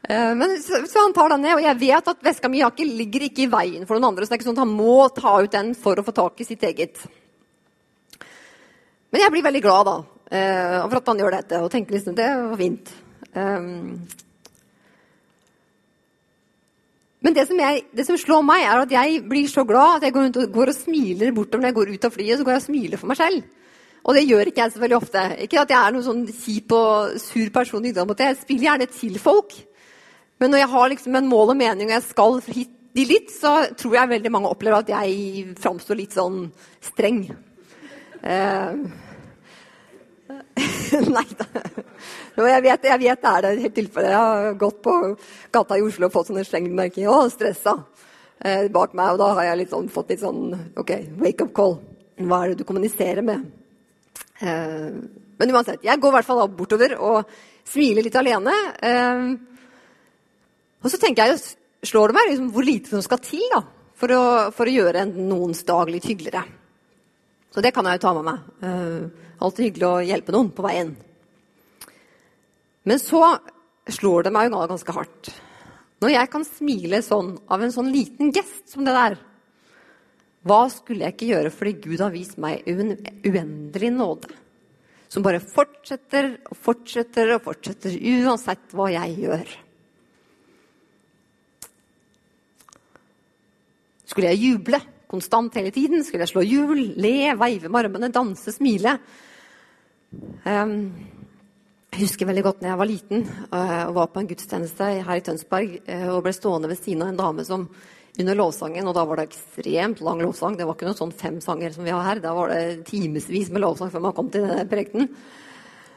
Eh, 0.03 0.35
men 0.35 0.57
så, 0.59 0.81
så, 0.83 0.99
han 0.99 1.13
tar 1.15 1.31
den 1.31 1.45
ned, 1.45 1.53
og 1.55 1.63
jeg 1.63 1.79
vet 1.79 2.07
at 2.11 2.25
veska 2.27 2.49
mi 2.51 2.59
ikke, 2.59 2.83
ligger 2.83 3.23
ikke 3.23 3.45
i 3.45 3.51
veien 3.51 3.85
for 3.87 3.95
noen 3.95 4.09
andre. 4.09 4.25
Så 4.25 4.33
det 4.33 4.35
er 4.35 4.41
ikke 4.41 4.49
sånn 4.49 4.57
at 4.57 4.65
han 4.65 4.73
må 4.75 4.95
ta 5.15 5.37
ut 5.39 5.53
den 5.53 5.69
for 5.79 5.95
å 5.95 6.03
få 6.03 6.11
tak 6.17 6.43
i 6.43 6.47
sitt 6.47 6.65
eget. 6.67 6.99
Men 9.13 9.23
jeg 9.23 9.31
blir 9.31 9.45
veldig 9.45 9.61
glad 9.63 9.87
da, 9.87 9.95
eh, 10.27 10.75
for 10.81 10.99
at 10.99 11.11
han 11.13 11.23
gjør 11.23 11.37
dette, 11.37 11.61
og 11.63 11.71
tenker 11.71 11.95
liksom 11.95 12.17
det 12.19 12.27
var 12.35 12.59
fint. 12.59 12.91
Um, 13.31 14.03
men 17.23 17.35
det 17.35 17.45
som, 17.47 17.59
jeg, 17.59 17.85
det 17.95 18.03
som, 18.03 18.17
slår 18.19 18.41
meg, 18.43 18.65
er 18.67 18.83
at 18.83 18.91
jeg 18.91 19.21
blir 19.31 19.47
så 19.47 19.63
glad 19.67 20.01
at 20.01 20.07
jeg 20.09 20.15
går, 20.15 20.25
og, 20.27 20.47
går 20.51 20.71
og 20.73 20.75
smiler 20.75 21.35
bortover 21.35 21.63
når 21.63 21.69
jeg 21.69 21.77
går 21.77 21.91
ut 21.93 22.07
av 22.07 22.15
flyet. 22.17 22.37
så 22.37 22.43
går 22.43 22.53
jeg 22.53 22.61
og 22.61 22.65
smiler 22.65 22.99
for 22.99 23.11
meg 23.11 23.19
selv. 23.21 23.45
Og 24.03 24.17
det 24.17 24.25
gjør 24.27 24.49
ikke 24.51 24.65
jeg 24.65 24.73
så 24.73 24.81
veldig 24.81 24.97
ofte. 24.97 25.21
Ikke 25.45 25.61
at 25.61 25.71
jeg 25.71 25.79
er 25.79 25.93
noen 25.95 26.03
sånn 26.03 26.25
kjip 26.27 26.73
og 26.75 27.15
sur 27.23 27.53
person. 27.55 27.85
Jeg 27.87 28.39
spiller 28.41 28.67
gjerne 28.67 28.89
til 28.91 29.15
folk. 29.23 29.55
Men 30.43 30.51
når 30.51 30.65
jeg 30.65 30.71
har 30.73 30.89
liksom 30.91 31.15
en 31.15 31.29
mål 31.31 31.53
og 31.53 31.59
mening 31.61 31.87
og 31.87 31.95
jeg 31.95 32.05
skal 32.09 32.41
hit 32.49 32.73
de 32.93 33.05
litt, 33.09 33.31
så 33.31 33.53
tror 33.79 33.95
jeg 33.95 34.11
veldig 34.11 34.31
mange 34.33 34.51
opplever 34.51 34.83
at 34.83 34.91
jeg 34.91 35.55
framstår 35.63 35.97
litt 35.97 36.13
sånn 36.13 36.43
streng. 36.83 37.23
Uh, 38.19 38.83
Nei 41.15 41.25
da. 41.37 41.47
Jeg 42.33 42.63
vet, 42.65 42.85
jeg 42.89 42.99
vet, 43.01 43.21
det 43.21 43.31
er 43.31 43.45
det 43.45 43.53
helt 43.63 43.75
tilfelle. 43.77 44.11
Jeg 44.11 44.19
har 44.19 44.57
gått 44.59 44.81
på 44.85 44.93
gata 45.53 45.77
i 45.77 45.85
Oslo 45.85 46.09
og 46.09 46.13
fått 46.13 46.29
sånne 46.29 46.45
slengmerker. 46.47 47.09
Å, 47.09 47.29
stressa. 47.33 47.75
Eh, 48.43 48.67
bak 48.73 48.95
meg. 48.97 49.13
Og 49.13 49.21
da 49.21 49.31
har 49.37 49.49
jeg 49.49 49.61
litt 49.63 49.73
sånn, 49.73 49.89
fått 49.93 50.13
litt 50.13 50.23
sånn 50.23 50.53
OK, 50.79 50.93
wake 51.21 51.47
up 51.47 51.53
call. 51.55 51.77
Hva 52.23 52.43
er 52.43 52.53
det 52.53 52.61
du 52.61 52.67
kommuniserer 52.67 53.25
med? 53.25 53.45
Eh, 54.41 54.89
men 55.39 55.55
uansett. 55.55 55.83
Jeg 55.85 56.01
går 56.01 56.13
i 56.13 56.17
hvert 56.19 56.29
fall 56.29 56.43
bortover 56.53 56.97
og 56.99 57.35
smiler 57.69 58.05
litt 58.05 58.19
alene. 58.19 58.55
Eh, 58.83 59.27
og 60.83 60.91
så 60.91 60.99
tenker 60.99 61.31
jeg, 61.31 61.39
slår 61.87 62.11
det 62.11 62.17
meg 62.19 62.31
liksom, 62.31 62.51
hvor 62.55 62.67
lite 62.67 62.91
som 62.91 63.03
skal 63.05 63.21
til 63.23 63.43
da, 63.53 63.63
for 63.99 64.11
å, 64.15 64.23
for 64.55 64.67
å 64.67 64.75
gjøre 64.77 65.07
noens 65.13 65.63
dag 65.67 65.89
litt 65.91 66.07
hyggeligere. 66.09 66.43
Så 67.53 67.61
det 67.61 67.71
kan 67.75 67.85
jeg 67.85 67.99
jo 67.99 68.03
ta 68.03 68.11
med 68.17 68.25
meg. 68.25 69.13
Alltid 69.43 69.67
hyggelig 69.67 69.87
å 69.89 70.03
hjelpe 70.07 70.33
noen 70.35 70.51
på 70.55 70.63
veien. 70.63 70.93
Men 72.87 72.99
så 72.99 73.21
slår 73.91 74.27
det 74.27 74.31
meg 74.35 74.47
jo 74.47 74.61
ganske 74.71 74.95
hardt. 74.95 75.31
Når 76.03 76.13
jeg 76.13 76.29
kan 76.31 76.45
smile 76.47 76.99
sånn 77.03 77.35
av 77.51 77.63
en 77.63 77.71
sånn 77.71 77.91
liten 77.91 78.31
gest 78.35 78.71
som 78.71 78.87
det 78.87 78.95
der, 78.95 79.17
hva 80.43 80.61
skulle 80.71 81.05
jeg 81.05 81.15
ikke 81.15 81.29
gjøre 81.29 81.51
fordi 81.55 81.73
Gud 81.85 82.01
har 82.03 82.11
vist 82.11 82.39
meg 82.43 82.65
en 82.67 82.95
uendelig 83.23 83.91
nåde? 83.95 84.31
Som 85.11 85.23
bare 85.23 85.43
fortsetter 85.43 86.33
og 86.49 86.57
fortsetter 86.57 87.35
og 87.35 87.43
fortsetter 87.45 87.95
uansett 87.95 88.73
hva 88.75 88.89
jeg 88.91 89.19
gjør. 89.27 89.53
Skulle 94.09 94.33
jeg 94.33 94.43
juble? 94.43 94.81
konstant 95.13 95.53
hele 95.59 95.71
tiden. 95.73 96.03
Skulle 96.03 96.25
jeg 96.25 96.33
slå 96.33 96.43
hjul, 96.45 96.81
le, 96.97 97.33
veive 97.39 97.69
med 97.69 97.85
armene, 97.85 98.11
danse, 98.13 98.55
smile. 98.55 98.97
Jeg 100.43 102.01
husker 102.01 102.27
veldig 102.29 102.43
godt 102.45 102.61
når 102.61 102.71
jeg 102.71 102.79
var 102.81 102.89
liten 102.89 103.25
uh, 103.53 103.83
og 103.87 103.97
var 103.97 104.07
på 104.13 104.21
en 104.23 104.29
gudstjeneste 104.29 104.87
her 105.05 105.19
i 105.19 105.23
Tønsberg 105.25 105.75
uh, 105.85 106.07
og 106.15 106.23
ble 106.25 106.33
stående 106.35 106.71
ved 106.71 106.79
siden 106.81 107.03
av 107.05 107.11
en 107.13 107.19
dame 107.19 107.45
som 107.47 107.67
under 108.21 108.37
lovsangen, 108.37 108.85
og 108.85 108.93
da 108.93 109.03
var 109.09 109.17
det 109.17 109.31
ekstremt 109.31 110.01
lang 110.05 110.19
lovsang. 110.21 110.57
Det 110.57 110.67
var 110.69 110.75
ikke 110.77 110.85
noen 110.85 110.99
sånn 110.99 111.15
fem 111.17 111.39
sanger 111.41 111.73
som 111.73 111.85
vi 111.85 111.93
har 111.93 112.03
her. 112.05 112.21
Da 112.21 112.33
var 112.37 112.51
det 112.53 112.83
timevis 112.85 113.49
med 113.49 113.63
lovsang 113.63 113.89
før 113.93 114.03
man 114.05 114.13
kom 114.13 114.29
til 114.33 114.45
denne 114.45 114.67
prekenen. 114.69 115.07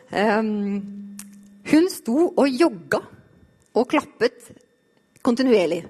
Um, 0.09 1.19
hun 1.67 1.91
sto 1.93 2.31
og 2.31 2.47
jogga 2.49 3.03
og 3.77 3.89
klappet 3.91 4.49
kontinuerlig. 5.27 5.83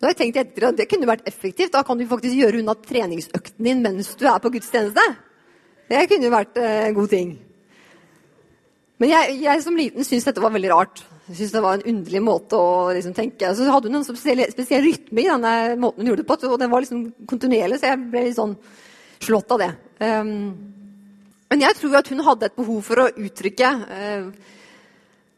Da 0.00 0.08
har 0.08 0.16
jeg 0.16 0.20
tenkt 0.22 0.40
etter 0.40 0.68
at 0.70 0.80
Det 0.80 0.88
kunne 0.90 1.08
vært 1.08 1.28
effektivt. 1.30 1.72
Da 1.76 1.84
kan 1.86 2.00
du 2.00 2.08
faktisk 2.10 2.34
gjøre 2.34 2.58
unna 2.62 2.74
treningsøkten 2.74 3.68
din 3.68 3.84
mens 3.84 4.14
du 4.18 4.26
er 4.26 4.42
på 4.42 4.50
gudstjeneste. 4.56 5.04
Det 5.88 6.06
kunne 6.10 6.32
vært 6.32 6.60
en 6.60 6.70
eh, 6.88 6.94
god 6.96 7.10
ting. 7.12 7.34
Men 9.02 9.10
jeg, 9.10 9.34
jeg 9.42 9.62
som 9.64 9.76
liten 9.76 10.06
syntes 10.06 10.28
dette 10.28 10.42
var 10.42 10.54
veldig 10.54 10.70
rart. 10.72 11.02
Jeg 11.28 11.36
synes 11.38 11.52
Det 11.52 11.62
var 11.64 11.78
en 11.78 11.88
underlig 11.92 12.22
måte 12.24 12.58
å 12.60 12.92
liksom, 12.94 13.14
tenke. 13.16 13.50
Så 13.56 13.66
hadde 13.68 13.90
hun 13.90 13.98
en 14.00 14.06
spesiell, 14.06 14.44
spesiell, 14.52 14.84
rytme 14.84 15.24
i 15.24 15.28
denne 15.30 15.52
måten 15.80 16.04
hun 16.04 16.12
gjorde 16.12 16.24
det 16.24 16.28
på. 16.28 16.38
Og 16.50 16.60
den 16.60 16.72
var 16.72 16.84
liksom 16.84 17.06
kontinuerlig, 17.28 17.80
så 17.80 17.92
jeg 17.92 18.02
ble 18.12 18.26
litt 18.28 18.38
sånn 18.38 18.56
slått 19.24 19.54
av 19.56 19.62
det. 19.62 19.70
Um, 20.04 20.52
men 21.52 21.64
jeg 21.64 21.78
tror 21.78 21.96
at 22.00 22.10
hun 22.12 22.22
hadde 22.26 22.50
et 22.50 22.58
behov 22.58 22.80
for 22.84 23.00
å 23.00 23.08
uttrykke 23.12 23.70
uh, 23.88 24.28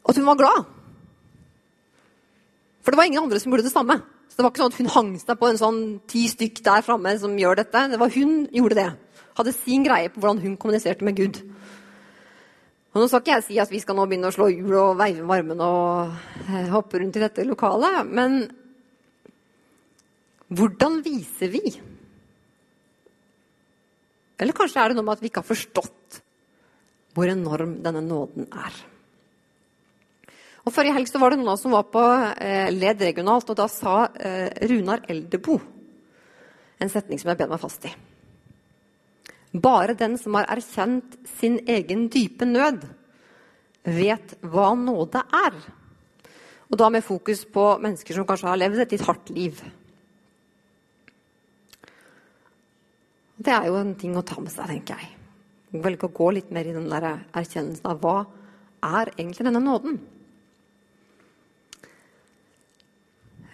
at 0.07 0.19
hun 0.19 0.27
var 0.27 0.39
glad. 0.39 0.67
For 2.83 2.93
det 2.93 2.99
var 2.99 3.09
ingen 3.09 3.25
andre 3.25 3.39
som 3.39 3.51
gjorde 3.51 3.67
det 3.67 3.73
samme. 3.73 3.99
Så 4.27 4.37
det 4.39 4.45
var 4.45 4.53
ikke 4.53 4.63
sånn 4.63 4.73
at 4.73 4.79
hun 4.79 4.93
hang 4.93 5.11
seg 5.19 5.39
på 5.39 5.49
en 5.49 5.59
sånn 5.59 5.81
ti 6.07 6.27
stykk 6.29 6.61
der 6.67 6.83
framme 6.85 7.15
som 7.19 7.35
gjør 7.39 7.61
dette. 7.61 7.87
Det 7.91 7.99
var 7.99 8.11
hun 8.13 8.35
gjorde 8.53 8.77
det. 8.79 8.89
Hadde 9.37 9.53
sin 9.53 9.85
greie 9.85 10.09
på 10.09 10.21
hvordan 10.21 10.41
hun 10.43 10.57
kommuniserte 10.59 11.05
med 11.05 11.17
Gud. 11.19 11.41
Og 12.93 13.03
nå 13.03 13.07
skal 13.09 13.21
ikke 13.21 13.35
jeg 13.35 13.45
si 13.45 13.59
at 13.61 13.69
vi 13.69 13.81
skal 13.83 13.97
nå 13.97 14.07
begynne 14.09 14.31
å 14.31 14.33
slå 14.33 14.47
hjul 14.49 14.73
og 14.79 14.95
veive 14.97 15.21
med 15.21 15.43
armene 15.43 15.67
og 15.67 16.47
eh, 16.47 16.71
hoppe 16.73 16.97
rundt 16.97 17.19
i 17.19 17.21
dette 17.21 17.45
lokalet, 17.45 18.07
men 18.09 18.39
hvordan 20.47 21.01
viser 21.05 21.51
vi? 21.51 21.61
Eller 24.39 24.55
kanskje 24.55 24.81
er 24.81 24.89
det 24.89 24.97
noe 24.97 25.05
med 25.05 25.17
at 25.17 25.21
vi 25.21 25.29
ikke 25.29 25.43
har 25.43 25.49
forstått 25.49 26.21
hvor 27.17 27.29
enorm 27.29 27.79
denne 27.85 28.01
nåden 28.05 28.49
er. 28.49 28.81
Og 30.65 30.73
Forrige 30.73 30.97
helg 30.97 31.09
så 31.09 31.21
var 31.21 31.31
det 31.31 31.39
noen 31.39 31.49
av 31.49 31.55
oss 31.55 31.63
som 31.65 31.73
var 31.73 31.87
på 31.89 32.03
eh, 32.43 32.69
Led 32.73 33.01
regionalt, 33.01 33.49
og 33.49 33.57
da 33.57 33.69
sa 33.71 33.97
eh, 34.19 34.49
Runar 34.69 35.05
Eldebo 35.09 35.61
en 36.77 36.91
setning 36.93 37.21
som 37.21 37.31
jeg 37.31 37.39
bet 37.39 37.49
meg 37.49 37.61
fast 37.61 37.87
i. 37.89 37.93
Bare 39.57 39.95
den 39.97 40.17
som 40.21 40.35
har 40.37 40.47
erkjent 40.53 41.17
sin 41.37 41.59
egen 41.65 42.07
dype 42.13 42.45
nød, 42.45 42.83
vet 43.87 44.35
hva 44.43 44.73
nåde 44.77 45.23
er. 45.33 45.57
Og 46.67 46.79
da 46.79 46.89
med 46.91 47.05
fokus 47.05 47.45
på 47.47 47.77
mennesker 47.81 48.17
som 48.17 48.27
kanskje 48.27 48.49
har 48.51 48.59
levd 48.59 48.83
et 48.83 48.95
litt 48.97 49.05
hardt 49.07 49.31
liv. 49.33 49.61
Det 53.37 53.53
er 53.53 53.69
jo 53.69 53.77
en 53.79 53.95
ting 53.95 54.17
å 54.17 54.25
ta 54.25 54.41
med 54.41 54.51
seg, 54.51 54.67
tenker 54.73 54.99
jeg. 54.99 55.13
Velge 55.83 56.09
å 56.09 56.15
gå 56.19 56.29
litt 56.35 56.51
mer 56.51 56.67
i 56.67 56.75
den 56.75 56.89
der 56.91 57.07
erkjennelsen 57.37 57.87
av 57.87 58.03
hva 58.03 58.17
er 58.83 59.13
egentlig 59.15 59.47
denne 59.47 59.63
nåden. 59.63 59.99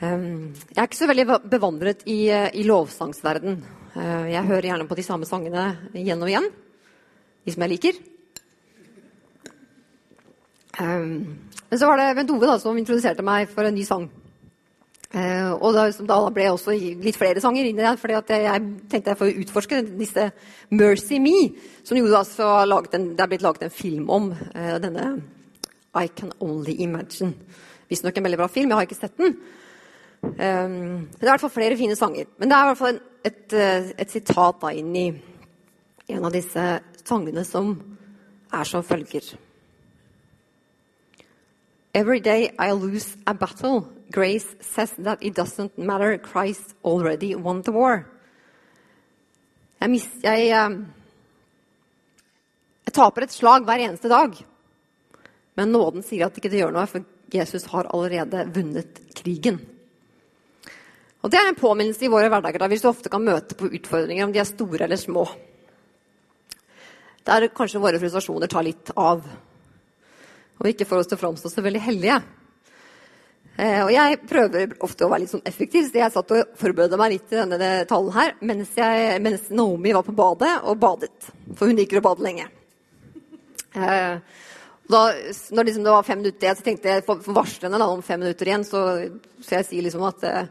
Ehm, 0.04 0.54
jeg 0.74 0.80
er 0.82 0.90
ikke 0.90 1.00
så 1.00 1.10
veldig 1.10 1.28
bevandret 1.52 2.04
i, 2.10 2.28
eh, 2.30 2.50
i 2.54 2.64
lovsangsverden. 2.68 3.62
Eh, 3.94 4.32
jeg 4.34 4.48
hører 4.50 4.70
gjerne 4.72 4.88
på 4.90 4.98
de 4.98 5.06
samme 5.06 5.28
sangene 5.30 5.68
igjen 5.94 6.22
og 6.22 6.32
igjen. 6.32 6.50
De 7.46 7.54
som 7.54 7.66
jeg 7.66 7.74
liker. 7.76 8.00
Ehm, 10.82 11.12
men 11.70 11.80
så 11.80 11.90
var 11.90 12.02
det 12.02 12.16
Bent 12.18 12.34
Ove 12.34 12.50
da, 12.50 12.58
som 12.58 12.78
introduserte 12.80 13.26
meg 13.26 13.52
for 13.52 13.70
en 13.70 13.76
ny 13.76 13.84
sang. 13.86 14.08
Eh, 15.14 15.52
og 15.54 15.78
da, 15.78 16.18
ble 16.34 16.48
jeg 16.48 16.56
også 16.56 16.74
litt 16.74 17.20
flere 17.20 17.44
sanger 17.44 17.70
inn 17.70 17.78
i 17.78 17.86
det. 17.86 18.00
fordi 18.02 18.18
jeg 18.18 18.64
tenkte 18.90 19.14
jeg 19.14 19.20
får 19.20 19.42
utforske 19.44 19.82
disse 20.00 20.32
'Mercy 20.72 21.20
Me', 21.20 21.54
som 21.84 21.98
jo 21.98 22.10
altså 22.16 22.66
en, 22.94 23.16
det 23.16 23.22
er 23.22 23.28
blitt 23.28 23.44
laget 23.44 23.64
en 23.64 23.70
film 23.70 24.10
om. 24.10 24.34
denne 24.54 25.22
'I 25.94 26.08
Can 26.08 26.32
Only 26.40 26.74
Imagine'. 26.80 27.34
Visstnok 27.90 28.18
en 28.18 28.24
veldig 28.24 28.38
bra 28.38 28.48
film. 28.48 28.70
Jeg 28.70 28.76
har 28.76 28.82
ikke 28.82 28.96
sett 28.96 29.18
den. 29.18 29.38
Um, 30.24 31.10
det 31.20 31.22
er 31.22 31.28
i 31.28 31.34
hvert 31.36 31.42
fall 31.42 31.50
flere 31.50 31.78
fine 31.78 31.96
sanger. 31.96 32.26
Men 32.40 32.50
det 32.50 32.56
er 32.58 32.64
i 32.64 32.68
hvert 32.72 32.78
fall 32.78 32.96
et, 32.96 33.13
et, 33.24 33.54
eh, 33.54 33.92
et 33.98 34.10
sitat 34.12 34.60
da 34.62 34.72
inn 34.76 34.96
i 34.96 35.08
en 36.10 36.26
av 36.26 36.32
disse 36.32 36.64
sangene 37.04 37.44
som 37.48 37.98
er 38.54 38.64
som 38.64 38.84
følger. 38.84 39.36
Every 41.94 42.20
day 42.20 42.52
I 42.60 42.72
lose 42.72 43.18
a 43.28 43.34
battle. 43.34 43.88
Grace 44.12 44.56
says 44.62 44.94
that 44.98 45.20
it 45.22 45.36
doesn't 45.36 45.78
matter. 45.78 46.18
Christ 46.18 46.76
already 46.84 47.36
won 47.36 47.62
the 47.62 47.72
war. 47.72 48.06
Jeg, 49.80 49.90
mis, 49.90 50.08
jeg, 50.24 50.50
eh, 50.50 50.78
jeg 52.86 52.94
taper 52.94 53.24
et 53.24 53.32
slag 53.32 53.66
hver 53.66 53.84
eneste 53.84 54.10
dag. 54.10 54.36
Men 55.56 55.72
nåden 55.72 56.04
sier 56.04 56.28
at 56.28 56.38
ikke 56.38 56.50
det 56.50 56.64
gjør 56.64 56.74
noe, 56.74 56.88
for 56.90 57.06
Jesus 57.34 57.66
har 57.72 57.90
allerede 57.94 58.48
vunnet 58.54 59.02
krigen. 59.16 59.60
Og 61.24 61.32
Det 61.32 61.40
er 61.40 61.50
en 61.50 61.56
påminnelse 61.56 62.04
i 62.04 62.12
våre 62.12 62.28
hverdager 62.28 62.60
da 62.60 62.68
vi 62.68 62.78
så 62.82 62.92
ofte 62.92 63.12
kan 63.12 63.24
møte 63.24 63.56
på 63.56 63.70
utfordringer, 63.72 64.26
om 64.26 64.34
de 64.36 64.42
er 64.44 64.50
store 64.50 64.84
eller 64.84 65.00
små. 65.00 65.24
Der 67.24 67.48
kanskje 67.56 67.80
våre 67.80 68.00
frustrasjoner 68.02 68.52
tar 68.52 68.66
litt 68.68 68.92
av, 69.00 69.24
og 70.60 70.68
ikke 70.68 70.88
får 70.88 71.00
oss 71.00 71.12
til 71.12 71.16
å 71.16 71.22
framstå 71.22 71.52
så 71.52 71.64
veldig 71.64 71.84
hellige. 71.86 72.18
Eh, 73.56 73.80
og 73.86 73.92
Jeg 73.94 74.20
prøver 74.28 74.76
ofte 74.84 75.06
å 75.06 75.12
være 75.14 75.24
litt 75.24 75.32
sånn 75.32 75.48
effektiv, 75.48 75.88
så 75.88 76.02
jeg 76.02 76.12
satt 76.12 76.34
og 76.36 76.58
forberedte 76.60 77.00
meg 77.00 77.16
litt 77.16 77.30
til 77.30 77.44
denne 77.46 77.86
talen 77.88 78.16
her 78.18 78.34
mens, 78.42 78.74
jeg, 78.76 79.22
mens, 79.24 79.48
Naomi 79.54 79.94
var 79.96 80.04
på 80.04 80.16
badet 80.18 80.58
og 80.68 80.80
badet. 80.82 81.30
For 81.56 81.70
hun 81.70 81.80
liker 81.80 82.02
å 82.02 82.08
bade 82.10 82.26
lenge. 82.26 82.50
Eh, 83.78 84.18
Da, 84.84 85.14
når 85.56 85.64
liksom 85.64 85.84
det 85.86 85.92
var 85.94 86.04
fem 86.04 86.20
minutter 86.20 86.44
igjen, 86.44 86.58
så 86.60 86.66
tenkte 86.66 86.90
jeg 86.92 87.04
for, 87.08 87.22
varslene 87.32 87.80
da, 87.80 87.86
om 87.88 88.02
fem 88.04 88.20
minutter 88.20 88.50
igjen, 88.50 88.66
så, 88.68 88.82
så 89.40 89.56
jeg 89.56 89.68
sier 89.70 89.86
liksom 89.86 90.04
at 90.04 90.26
eh, 90.28 90.50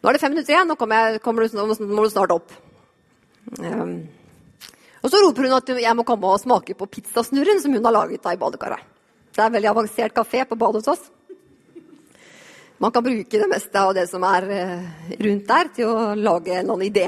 nå 0.00 0.08
er 0.08 0.16
det 0.16 0.22
fem 0.22 0.32
minutter 0.32 0.54
igjen, 0.54 0.70
nå 0.70 0.76
jeg, 0.80 1.20
du, 1.20 1.58
nå 1.58 1.66
må 1.92 2.04
du 2.06 2.10
snart 2.12 2.32
opp. 2.32 2.54
Um, 3.60 3.94
og 5.00 5.12
så 5.12 5.20
roper 5.24 5.48
hun 5.48 5.56
at 5.56 5.72
jeg 5.80 5.96
må 5.96 6.04
komme 6.08 6.28
og 6.28 6.40
smake 6.42 6.76
på 6.76 6.88
pizzasnurren 6.96 7.60
som 7.62 7.72
hun 7.76 7.86
har 7.88 7.96
laget 7.96 8.24
da 8.24 8.34
i 8.34 8.40
badekaret. 8.40 8.84
Det 9.30 9.42
er 9.42 9.48
en 9.48 9.56
veldig 9.56 9.70
avansert 9.70 10.16
kafé 10.16 10.44
på 10.48 10.58
badet 10.60 10.82
hos 10.82 10.92
oss. 10.96 11.08
Man 12.80 12.92
kan 12.92 13.04
bruke 13.04 13.40
det 13.42 13.48
meste 13.48 13.76
av 13.76 13.92
det 13.96 14.06
som 14.08 14.24
er 14.24 14.46
eh, 14.56 14.88
rundt 15.20 15.46
der, 15.48 15.70
til 15.76 15.90
å 15.92 16.14
lage 16.16 16.54
en 16.56 16.72
eller 16.72 16.86
idé. 16.88 17.06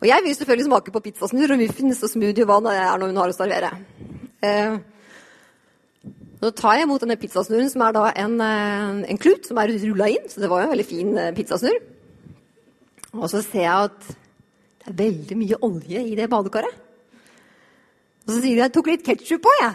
Og 0.00 0.06
jeg 0.08 0.24
vil 0.24 0.36
selvfølgelig 0.36 0.68
smake 0.68 0.94
på 0.94 1.02
pizzasnurr 1.04 1.54
og 1.54 1.60
muffins 1.60 2.00
og 2.04 2.12
smoothie 2.12 2.44
og 2.44 2.50
hva 2.50 2.58
det 2.64 2.76
er 2.80 3.00
når 3.00 3.12
hun 3.12 3.20
har 3.20 3.32
å 3.32 3.36
servere. 3.36 3.70
Eh, 4.40 4.78
så 6.36 6.50
tar 6.52 6.76
jeg 6.76 6.84
imot 6.84 7.00
denne 7.00 7.16
pizzasnurren, 7.16 7.70
som 7.72 7.82
er 7.86 7.94
da 7.96 8.04
en, 8.12 8.40
eh, 8.44 9.10
en 9.10 9.20
klut 9.20 9.46
som 9.48 9.58
er 9.58 9.72
rulla 9.72 10.08
inn. 10.12 10.28
Så 10.28 10.42
det 10.42 10.50
var 10.50 10.60
jo 10.60 10.68
en 10.68 10.74
veldig 10.74 10.88
fin 10.88 11.16
eh, 11.18 11.32
pizzasnurr. 11.32 11.78
Og 13.16 13.30
så 13.32 13.40
ser 13.40 13.64
jeg 13.64 13.88
at 13.88 14.10
det 14.84 14.92
er 14.92 15.00
veldig 15.00 15.38
mye 15.40 15.58
olje 15.64 16.02
i 16.02 16.14
det 16.18 16.28
badekaret. 16.28 16.82
Og 18.26 18.34
så 18.34 18.40
sier 18.42 18.58
de 18.58 18.60
at 18.60 18.68
jeg 18.68 18.74
tok 18.76 18.90
litt 18.90 19.06
ketsjup 19.06 19.42
på, 19.46 19.54
jeg. 19.62 19.74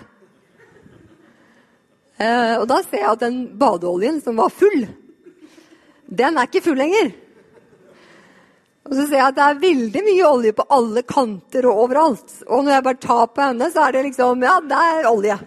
Eh, 2.22 2.56
og 2.60 2.68
da 2.70 2.82
ser 2.86 3.02
jeg 3.02 3.10
at 3.10 3.24
den 3.24 3.42
badeoljen 3.58 4.22
som 4.22 4.38
var 4.38 4.54
full, 4.54 4.86
den 6.12 6.38
er 6.38 6.50
ikke 6.50 6.62
full 6.68 6.78
lenger. 6.78 7.14
Og 8.86 8.98
så 8.98 9.06
ser 9.08 9.18
jeg 9.18 9.30
at 9.32 9.38
det 9.38 9.48
er 9.48 9.64
veldig 9.64 10.04
mye 10.06 10.28
olje 10.28 10.54
på 10.58 10.68
alle 10.78 11.02
kanter 11.08 11.66
og 11.70 11.86
overalt. 11.88 12.36
Og 12.50 12.66
når 12.66 12.76
jeg 12.76 12.86
bare 12.86 13.02
tar 13.08 13.26
på 13.32 13.48
henne, 13.48 13.72
så 13.72 13.88
er 13.88 13.96
det 13.96 14.06
liksom 14.10 14.46
Ja, 14.46 14.60
det 14.62 14.78
er 14.78 15.10
olje. 15.10 15.40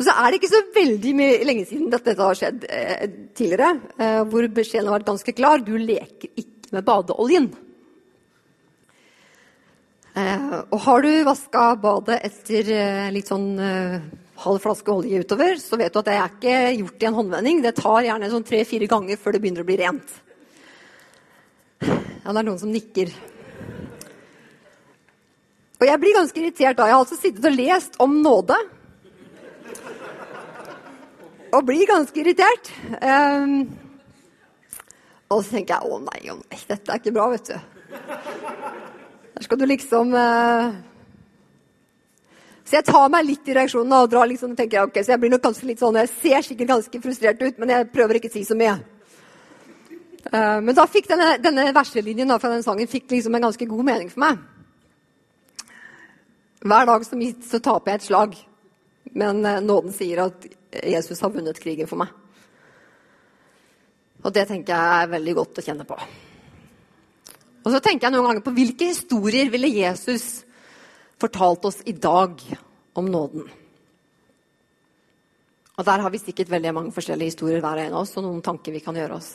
Så 0.00 0.08
er 0.08 0.30
det 0.30 0.38
ikke 0.40 0.52
så 0.52 0.62
veldig 0.72 1.12
mye, 1.18 1.42
lenge 1.44 1.66
siden 1.68 1.90
dette 1.92 2.14
har 2.16 2.38
skjedd 2.38 2.64
eh, 2.72 3.04
tidligere, 3.36 3.74
eh, 4.00 4.22
hvor 4.30 4.46
beskjeden 4.56 4.88
har 4.88 4.98
vært 4.98 5.10
ganske 5.10 5.34
klar. 5.36 5.60
Du 5.64 5.74
leker 5.76 6.32
ikke 6.32 6.72
med 6.72 6.86
badeoljen. 6.86 7.50
Eh, 10.16 10.48
og 10.68 10.80
har 10.86 11.04
du 11.04 11.10
vaska 11.24 11.66
badet 11.80 12.18
etter 12.28 12.72
eh, 12.72 13.06
litt 13.14 13.30
sånn 13.30 13.46
eh, 13.60 14.02
halv 14.42 14.60
flaske 14.64 14.92
olje 14.92 15.22
utover, 15.22 15.56
så 15.60 15.78
vet 15.80 15.92
du 15.92 16.00
at 16.00 16.08
det 16.08 16.16
er 16.18 16.34
ikke 16.34 16.56
gjort 16.80 17.04
i 17.04 17.08
en 17.08 17.18
håndvending. 17.20 17.62
Det 17.64 17.76
tar 17.78 18.08
gjerne 18.08 18.32
sånn 18.32 18.48
tre-fire 18.48 18.88
ganger 18.90 19.20
før 19.20 19.36
det 19.36 19.42
begynner 19.44 19.64
å 19.64 19.68
bli 19.68 19.78
rent. 19.80 20.18
Ja, 21.82 22.30
det 22.30 22.38
er 22.38 22.46
noen 22.46 22.60
som 22.60 22.72
nikker. 22.72 23.12
Og 25.80 25.88
jeg 25.88 25.98
blir 25.98 26.14
ganske 26.14 26.38
irritert 26.38 26.78
da. 26.78 26.86
Jeg 26.86 26.94
har 26.94 27.02
altså 27.02 27.18
sittet 27.18 27.48
og 27.48 27.56
lest 27.58 27.96
om 28.02 28.20
nåde 28.22 28.56
og 31.52 31.66
blir 31.68 31.88
ganske 31.88 32.20
irritert. 32.22 32.70
Um, 33.00 33.66
og 35.32 35.42
så 35.44 35.58
tenker 35.58 35.76
jeg 35.76 35.88
å 35.88 35.98
nei, 36.02 36.22
å 36.32 36.38
nei, 36.40 36.60
dette 36.68 36.92
er 36.92 37.00
ikke 37.00 37.14
bra, 37.14 37.28
vet 37.32 37.52
du. 37.52 37.58
Der 39.32 39.46
skal 39.46 39.60
du 39.60 39.68
liksom 39.68 40.16
uh... 40.16 40.72
Så 42.62 42.78
jeg 42.78 42.86
tar 42.86 43.10
meg 43.12 43.26
litt 43.26 43.48
i 43.50 43.54
reaksjonen 43.56 43.92
og 43.96 44.08
drar 44.12 44.28
liksom, 44.30 44.54
tenker 44.56 44.78
jeg, 44.78 44.88
ok, 44.88 44.98
så 45.02 45.12
jeg 45.12 45.20
blir 45.20 45.32
nok 45.34 45.42
ganske 45.44 45.66
litt 45.68 45.80
sånn, 45.82 45.98
jeg 45.98 46.10
ser 46.22 46.44
sikkert 46.46 46.70
ganske 46.70 47.00
frustrert 47.04 47.42
ut, 47.42 47.58
men 47.60 47.72
jeg 47.74 47.88
prøver 47.92 48.16
ikke 48.16 48.30
å 48.30 48.34
si 48.36 48.44
så 48.48 48.56
mye. 48.56 48.76
Uh, 50.30 50.60
men 50.64 50.72
da 50.78 50.86
fikk 50.88 51.10
denne, 51.10 51.34
denne 51.42 51.66
verselinjen 51.76 52.30
da, 52.30 52.38
fra 52.40 52.52
den 52.54 52.64
sangen 52.64 52.88
fikk 52.88 53.10
liksom 53.12 53.36
en 53.36 53.44
ganske 53.48 53.68
god 53.68 53.84
mening 53.88 54.12
for 54.12 54.24
meg. 54.24 54.40
Hver 56.62 56.88
dag 56.88 57.04
så, 57.04 57.18
så 57.50 57.60
taper 57.60 57.92
jeg 57.92 58.00
et 58.00 58.06
slag, 58.06 58.38
men 59.10 59.42
uh, 59.44 59.60
nåden 59.64 59.94
sier 59.94 60.24
at 60.26 60.46
Jesus 60.82 61.20
har 61.20 61.32
vunnet 61.34 61.60
krigen 61.60 61.90
for 61.90 62.00
meg. 62.00 62.12
Og 64.22 64.30
det 64.34 64.46
tenker 64.48 64.74
jeg 64.74 65.02
er 65.02 65.14
veldig 65.16 65.34
godt 65.40 65.58
å 65.58 65.64
kjenne 65.66 65.86
på. 65.88 65.96
Og 67.62 67.70
så 67.70 67.80
tenker 67.82 68.06
jeg 68.06 68.14
noen 68.14 68.28
ganger 68.28 68.44
på 68.46 68.54
hvilke 68.54 68.90
historier 68.90 69.50
ville 69.50 69.70
Jesus 69.70 70.44
fortalt 71.22 71.66
oss 71.68 71.80
i 71.86 71.94
dag 71.94 72.38
om 72.98 73.10
nåden? 73.10 73.46
Og 75.72 75.86
der 75.86 76.02
har 76.04 76.12
vi 76.12 76.20
sikkert 76.20 76.50
veldig 76.52 76.74
mange 76.76 76.94
forskjellige 76.94 77.32
historier 77.32 77.62
hver 77.62 77.80
en 77.80 77.94
av 77.96 78.04
oss, 78.04 78.14
og 78.18 78.26
noen 78.26 78.42
tanker 78.44 78.74
vi 78.74 78.82
kan 78.84 78.96
gjøre 78.98 79.16
oss. 79.18 79.30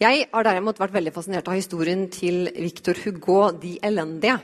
Jeg 0.00 0.26
har 0.32 0.44
derimot 0.44 0.78
vært 0.80 0.94
veldig 0.96 1.12
fascinert 1.14 1.46
av 1.48 1.56
historien 1.56 2.06
til 2.12 2.50
Victor 2.52 2.98
Hugo 3.04 3.50
De 3.56 3.76
elendige. 3.84 4.36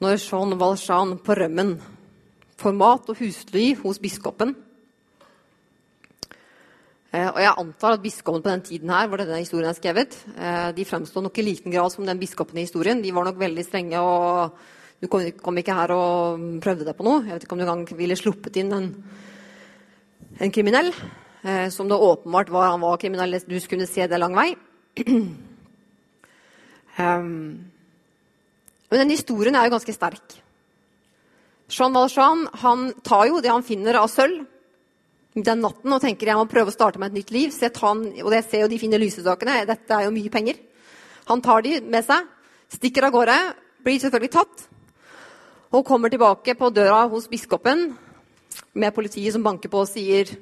Når 0.00 0.16
Jean 0.24 0.56
Valjean 0.58 1.18
på 1.22 1.36
rømmen 1.38 1.74
for 2.60 2.76
mat 2.76 3.08
og 3.08 3.18
husly 3.20 3.72
hos 3.80 4.00
biskopen. 4.02 4.54
Eh, 7.10 7.26
og 7.26 7.40
jeg 7.42 7.54
antar 7.58 7.96
at 7.96 8.02
biskopen 8.04 8.42
på 8.44 8.52
den 8.52 8.62
tiden 8.66 8.90
her, 8.92 9.08
hvor 9.10 9.18
denne 9.18 9.40
historien 9.40 9.70
er 9.70 9.78
skrevet, 9.78 10.14
eh, 10.36 10.68
de 10.76 10.84
fremstår 10.86 11.24
nok 11.24 11.38
i 11.38 11.46
liten 11.46 11.72
grad 11.72 11.90
som 11.90 12.06
den 12.06 12.20
biskopen 12.20 12.58
i 12.58 12.66
historien. 12.68 13.02
De 13.02 13.14
var 13.14 13.24
nok 13.26 13.40
veldig 13.40 13.64
strenge 13.66 13.98
og 13.98 14.52
Du 15.00 15.06
kom, 15.08 15.56
ikke 15.56 15.72
her 15.72 15.94
og 15.96 16.60
prøvde 16.60 16.84
deg 16.84 16.92
på 16.92 17.04
noe. 17.06 17.22
Jeg 17.24 17.32
vet 17.32 17.44
ikke 17.46 17.54
om 17.56 17.58
du 17.58 17.64
engang 17.64 17.96
ville 17.96 18.16
sluppet 18.20 18.56
inn 18.60 18.72
en, 18.76 18.88
en 20.44 20.52
kriminell. 20.52 20.92
Eh, 21.40 21.70
som 21.72 21.88
det 21.88 21.96
åpenbart 21.96 22.50
var 22.52 22.68
han 22.68 22.82
var 22.84 22.98
kriminell. 23.00 23.40
Du 23.48 23.56
kunne 23.64 23.86
se 23.88 24.04
det 24.06 24.18
lang 24.20 24.36
vei. 24.36 24.52
um, 27.00 27.64
men 28.90 29.00
den 29.00 29.14
historien 29.16 29.56
er 29.56 29.64
jo 29.64 29.72
ganske 29.78 29.96
sterk. 29.96 30.36
Jean 31.70 31.94
Valjean 31.94 32.48
han 32.62 32.88
tar 33.06 33.28
jo 33.30 33.40
det 33.42 33.52
han 33.52 33.66
finner 33.66 34.00
av 34.00 34.10
sølv 34.10 34.46
den 35.30 35.60
natten 35.62 35.92
og 35.94 36.02
tenker 36.02 36.26
jeg 36.26 36.38
må 36.40 36.48
prøve 36.50 36.72
å 36.72 36.74
starte 36.74 36.98
med 36.98 37.12
et 37.12 37.20
nytt 37.20 37.30
liv. 37.34 37.52
Så 37.54 37.68
jeg 37.68 37.74
tar, 37.76 37.94
og 37.94 38.34
jeg 38.34 38.46
ser 38.48 38.64
jo 38.64 38.70
de 38.72 38.80
fine 38.82 38.98
lysetakene 38.98 39.62
Dette 39.68 39.94
er 39.94 40.08
jo 40.08 40.14
mye 40.14 40.32
penger. 40.32 40.58
Han 41.30 41.42
tar 41.44 41.62
de 41.62 41.78
med 41.86 42.02
seg, 42.06 42.26
stikker 42.74 43.06
av 43.06 43.14
gårde, 43.14 43.36
blir 43.86 44.00
selvfølgelig 44.02 44.32
tatt. 44.34 44.64
Og 45.70 45.86
kommer 45.86 46.10
tilbake 46.10 46.56
på 46.58 46.72
døra 46.74 47.04
hos 47.12 47.28
biskopen 47.30 47.92
med 48.74 48.94
politiet 48.94 49.36
som 49.36 49.44
banker 49.46 49.70
på 49.70 49.84
og 49.84 49.90
sier 49.90 50.34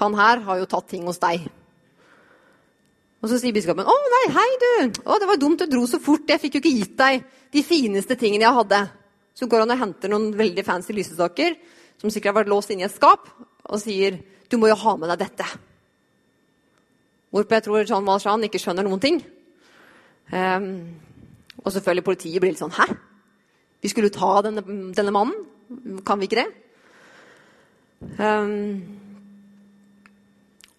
han 0.00 0.16
her 0.16 0.40
har 0.46 0.62
jo 0.62 0.70
tatt 0.70 0.88
ting 0.88 1.04
hos 1.04 1.20
deg. 1.20 1.44
Og 3.22 3.28
så 3.30 3.36
sier 3.38 3.54
biskopen 3.54 3.86
å 3.86 3.98
nei, 4.14 4.24
hei 4.34 4.48
du, 4.62 4.72
å, 5.04 5.18
det 5.20 5.28
var 5.28 5.38
dumt 5.38 5.60
du 5.60 5.68
dro 5.68 5.84
så 5.86 6.00
fort. 6.02 6.24
Jeg 6.26 6.40
fikk 6.42 6.56
jo 6.56 6.62
ikke 6.64 6.76
gitt 6.78 6.96
deg 6.98 7.28
de 7.52 7.62
fineste 7.62 8.16
tingene 8.18 8.48
jeg 8.48 8.56
hadde. 8.62 8.80
Så 9.34 9.48
går 9.48 9.64
han 9.64 9.74
og 9.74 9.80
henter 9.80 10.12
noen 10.12 10.32
veldig 10.36 10.64
fancy 10.66 10.94
lysestaker 10.96 11.56
som 12.00 12.10
sikkert 12.10 12.32
har 12.32 12.40
vært 12.42 12.52
låst 12.52 12.72
inne 12.74 12.84
i 12.84 12.88
et 12.88 12.94
skap, 12.94 13.28
og 13.68 13.80
sier 13.80 14.18
du 14.50 14.58
må 14.60 14.68
jo 14.68 14.78
ha 14.80 14.96
med 14.98 15.12
deg 15.12 15.22
dette. 15.22 15.46
Hvorpå 17.32 17.56
jeg 17.56 17.64
tror 17.64 17.86
Jean 17.88 18.08
Valjean 18.08 18.44
ikke 18.44 18.60
skjønner 18.60 18.84
noen 18.84 19.00
ting. 19.00 19.22
Um, 20.32 20.66
og 21.62 21.72
selvfølgelig 21.72 22.04
politiet 22.04 22.40
blir 22.42 22.54
litt 22.54 22.60
sånn 22.60 22.72
Hæ? 22.72 22.86
Vi 23.82 23.90
skulle 23.90 24.08
jo 24.08 24.16
ta 24.16 24.42
denne, 24.46 24.62
denne 24.94 25.14
mannen. 25.14 26.00
Kan 26.06 26.20
vi 26.20 26.28
ikke 26.28 26.42
det? 26.42 26.48
Um, 28.18 29.00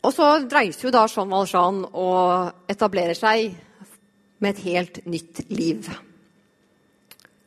og 0.04 0.12
så 0.12 0.30
dreiser 0.52 0.90
jo 0.90 0.94
da 0.94 1.06
Jean 1.08 1.32
Valjean 1.32 1.84
og 1.90 2.72
etablerer 2.72 3.18
seg 3.18 3.54
med 4.44 4.54
et 4.54 4.66
helt 4.68 5.00
nytt 5.08 5.46
liv. 5.52 5.88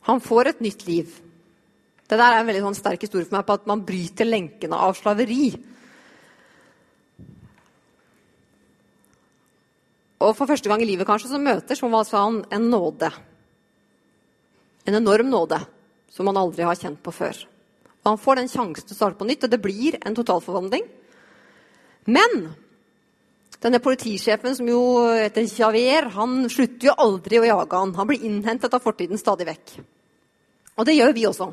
Han 0.07 0.21
får 0.23 0.53
et 0.53 0.61
nytt 0.63 0.85
liv. 0.87 1.15
Det 2.07 2.15
der 2.15 2.37
er 2.37 2.41
en 2.41 2.47
veldig 2.47 2.63
sånn 2.69 2.77
sterk 2.77 3.01
historie 3.03 3.27
for 3.27 3.35
meg 3.35 3.47
på 3.47 3.57
at 3.57 3.65
man 3.67 3.83
bryter 3.87 4.27
lenkene 4.27 4.77
av 4.79 4.95
slaveri. 4.95 5.51
Og 10.23 10.31
for 10.37 10.49
første 10.49 10.71
gang 10.71 10.81
i 10.81 10.87
livet 10.87 11.07
kanskje 11.07 11.33
så 11.33 11.41
møter 11.41 11.77
som 11.77 11.93
altså 11.93 12.21
han, 12.23 12.39
en 12.51 12.69
nåde. 12.71 13.09
En 14.87 14.97
enorm 14.97 15.29
nåde 15.29 15.59
som 16.13 16.29
han 16.31 16.39
aldri 16.39 16.63
har 16.65 16.79
kjent 16.79 17.01
på 17.03 17.11
før. 17.13 17.43
Og 18.01 18.13
Han 18.13 18.21
får 18.23 18.39
den 18.39 18.47
sjansen 18.47 18.87
til 18.87 18.95
å 18.95 18.97
starte 19.01 19.19
på 19.19 19.27
nytt, 19.27 19.43
og 19.43 19.51
det 19.51 19.59
blir 19.61 19.99
en 19.99 20.15
totalforvandling. 20.15 20.87
Men 22.07 22.47
denne 23.59 23.81
politisjefen 23.83 24.55
som 24.55 24.69
jo 24.69 24.79
heter 25.11 25.43
Javier, 25.43 26.07
han 26.15 26.47
slutter 26.49 26.87
jo 26.87 26.95
aldri 27.03 27.41
å 27.41 27.47
jage 27.49 27.83
han. 27.83 27.93
Han 27.99 28.07
blir 28.07 28.23
innhentet 28.23 28.73
av 28.73 28.83
fortiden 28.85 29.19
stadig 29.19 29.49
vekk. 29.49 29.75
Og 30.77 30.85
det 30.85 30.97
gjør 30.97 31.13
vi 31.17 31.25
også. 31.29 31.49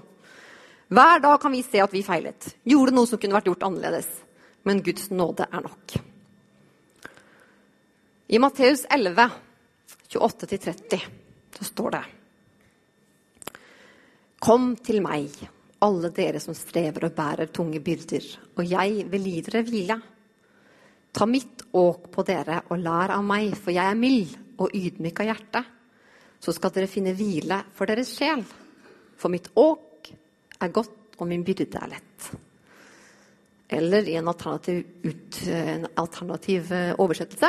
Hver 0.94 1.22
dag 1.24 1.38
kan 1.40 1.52
vi 1.54 1.62
se 1.64 1.80
at 1.82 1.94
vi 1.94 2.04
feilet. 2.04 2.50
Gjorde 2.68 2.94
noe 2.94 3.08
som 3.08 3.20
kunne 3.20 3.36
vært 3.36 3.48
gjort 3.48 3.64
annerledes. 3.66 4.10
Men 4.68 4.82
Guds 4.84 5.10
nåde 5.12 5.46
er 5.48 5.64
nok. 5.64 5.96
I 8.34 8.40
Matteus 8.40 8.86
11, 8.90 9.30
28-30, 10.14 11.02
så 11.58 11.64
står 11.64 11.90
det 11.92 12.04
Kom 14.44 14.72
til 14.84 15.02
meg, 15.04 15.28
alle 15.84 16.10
dere 16.16 16.40
som 16.40 16.56
strever 16.56 17.06
og 17.08 17.14
bærer 17.16 17.52
tunge 17.52 17.80
byrder, 17.84 18.26
og 18.56 18.64
jeg 18.68 19.04
vil 19.12 19.28
gi 19.28 19.38
dere 19.44 19.62
hvile. 19.68 19.98
Ta 21.14 21.28
mitt 21.28 21.62
åk 21.76 22.08
på 22.12 22.24
dere 22.26 22.62
og 22.72 22.80
lær 22.80 23.12
av 23.14 23.24
meg, 23.24 23.52
for 23.56 23.72
jeg 23.76 23.84
er 23.84 23.98
mild 23.98 24.34
og 24.58 24.72
ydmyk 24.74 25.20
av 25.20 25.30
hjerte. 25.30 25.64
Så 26.40 26.52
skal 26.56 26.72
dere 26.74 26.90
finne 26.90 27.14
hvile 27.16 27.60
for 27.76 27.88
deres 27.88 28.12
sjel. 28.16 28.42
For 29.20 29.32
mitt 29.32 29.50
åk 29.58 30.10
er 30.60 30.74
godt, 30.74 31.18
og 31.18 31.28
min 31.30 31.44
byrde 31.46 31.78
er 31.78 31.92
lett. 31.92 32.28
Eller 33.74 34.08
i 34.08 34.16
en 34.18 34.28
alternativ, 34.28 34.82
ut, 35.04 35.38
en 35.48 35.86
alternativ 35.98 36.72
eh, 36.74 36.92
oversettelse 37.00 37.48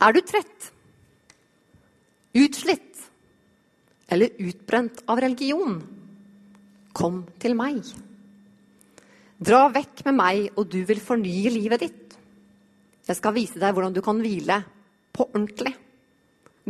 Er 0.00 0.12
du 0.12 0.20
trett, 0.20 0.68
utslitt 2.36 3.00
eller 4.10 4.36
utbrent 4.42 5.02
av 5.08 5.22
religion? 5.22 5.80
Kom 6.92 7.22
til 7.40 7.54
meg. 7.56 7.80
Dra 9.40 9.68
vekk 9.72 10.04
med 10.08 10.18
meg, 10.18 10.40
og 10.58 10.68
du 10.68 10.82
vil 10.84 11.00
fornye 11.00 11.52
livet 11.54 11.84
ditt. 11.86 12.16
Jeg 13.08 13.16
skal 13.16 13.34
vise 13.34 13.60
deg 13.62 13.72
hvordan 13.72 13.94
du 13.94 14.02
kan 14.04 14.20
hvile 14.20 14.60
på 15.14 15.24
ordentlig. 15.30 15.72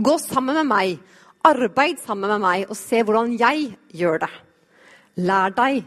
Gå 0.00 0.14
sammen 0.22 0.56
med 0.60 0.68
meg, 0.70 1.00
arbeid 1.46 2.00
sammen 2.03 2.31
med 2.31 2.42
meg, 2.42 2.66
og 2.68 2.79
se 2.79 3.03
hvordan 3.05 3.37
jeg 3.40 3.72
gjør 3.96 4.24
det. 4.24 4.31
Lær 5.24 5.55
deg 5.57 5.85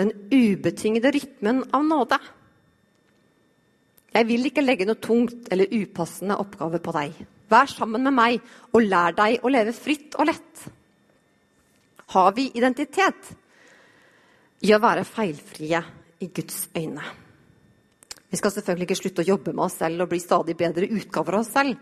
den 0.00 0.12
ubetingede 0.32 1.12
rytmen 1.14 1.64
av 1.76 1.84
nåde. 1.84 2.18
Jeg 4.10 4.26
vil 4.26 4.48
ikke 4.48 4.64
legge 4.64 4.86
noe 4.88 4.98
tungt 4.98 5.50
eller 5.52 5.70
upassende 5.70 6.38
oppgave 6.40 6.80
på 6.82 6.94
deg. 6.96 7.14
Vær 7.50 7.70
sammen 7.70 8.02
med 8.06 8.14
meg 8.14 8.40
og 8.72 8.82
lær 8.86 9.14
deg 9.18 9.44
å 9.44 9.52
leve 9.52 9.74
fritt 9.76 10.16
og 10.18 10.30
lett. 10.30 10.64
Har 12.10 12.32
vi 12.34 12.48
identitet 12.58 13.30
i 14.66 14.72
å 14.74 14.80
være 14.82 15.06
feilfrie 15.06 15.82
i 16.20 16.30
Guds 16.34 16.64
øyne? 16.74 17.04
Vi 18.30 18.38
skal 18.38 18.52
selvfølgelig 18.54 18.86
ikke 18.86 18.98
slutte 18.98 19.22
å 19.24 19.30
jobbe 19.32 19.54
med 19.54 19.64
oss 19.66 19.78
selv 19.80 20.04
og 20.04 20.10
bli 20.12 20.20
stadig 20.22 20.56
bedre 20.58 20.90
utgaver 20.90 21.36
av 21.36 21.44
oss 21.44 21.54
selv, 21.54 21.78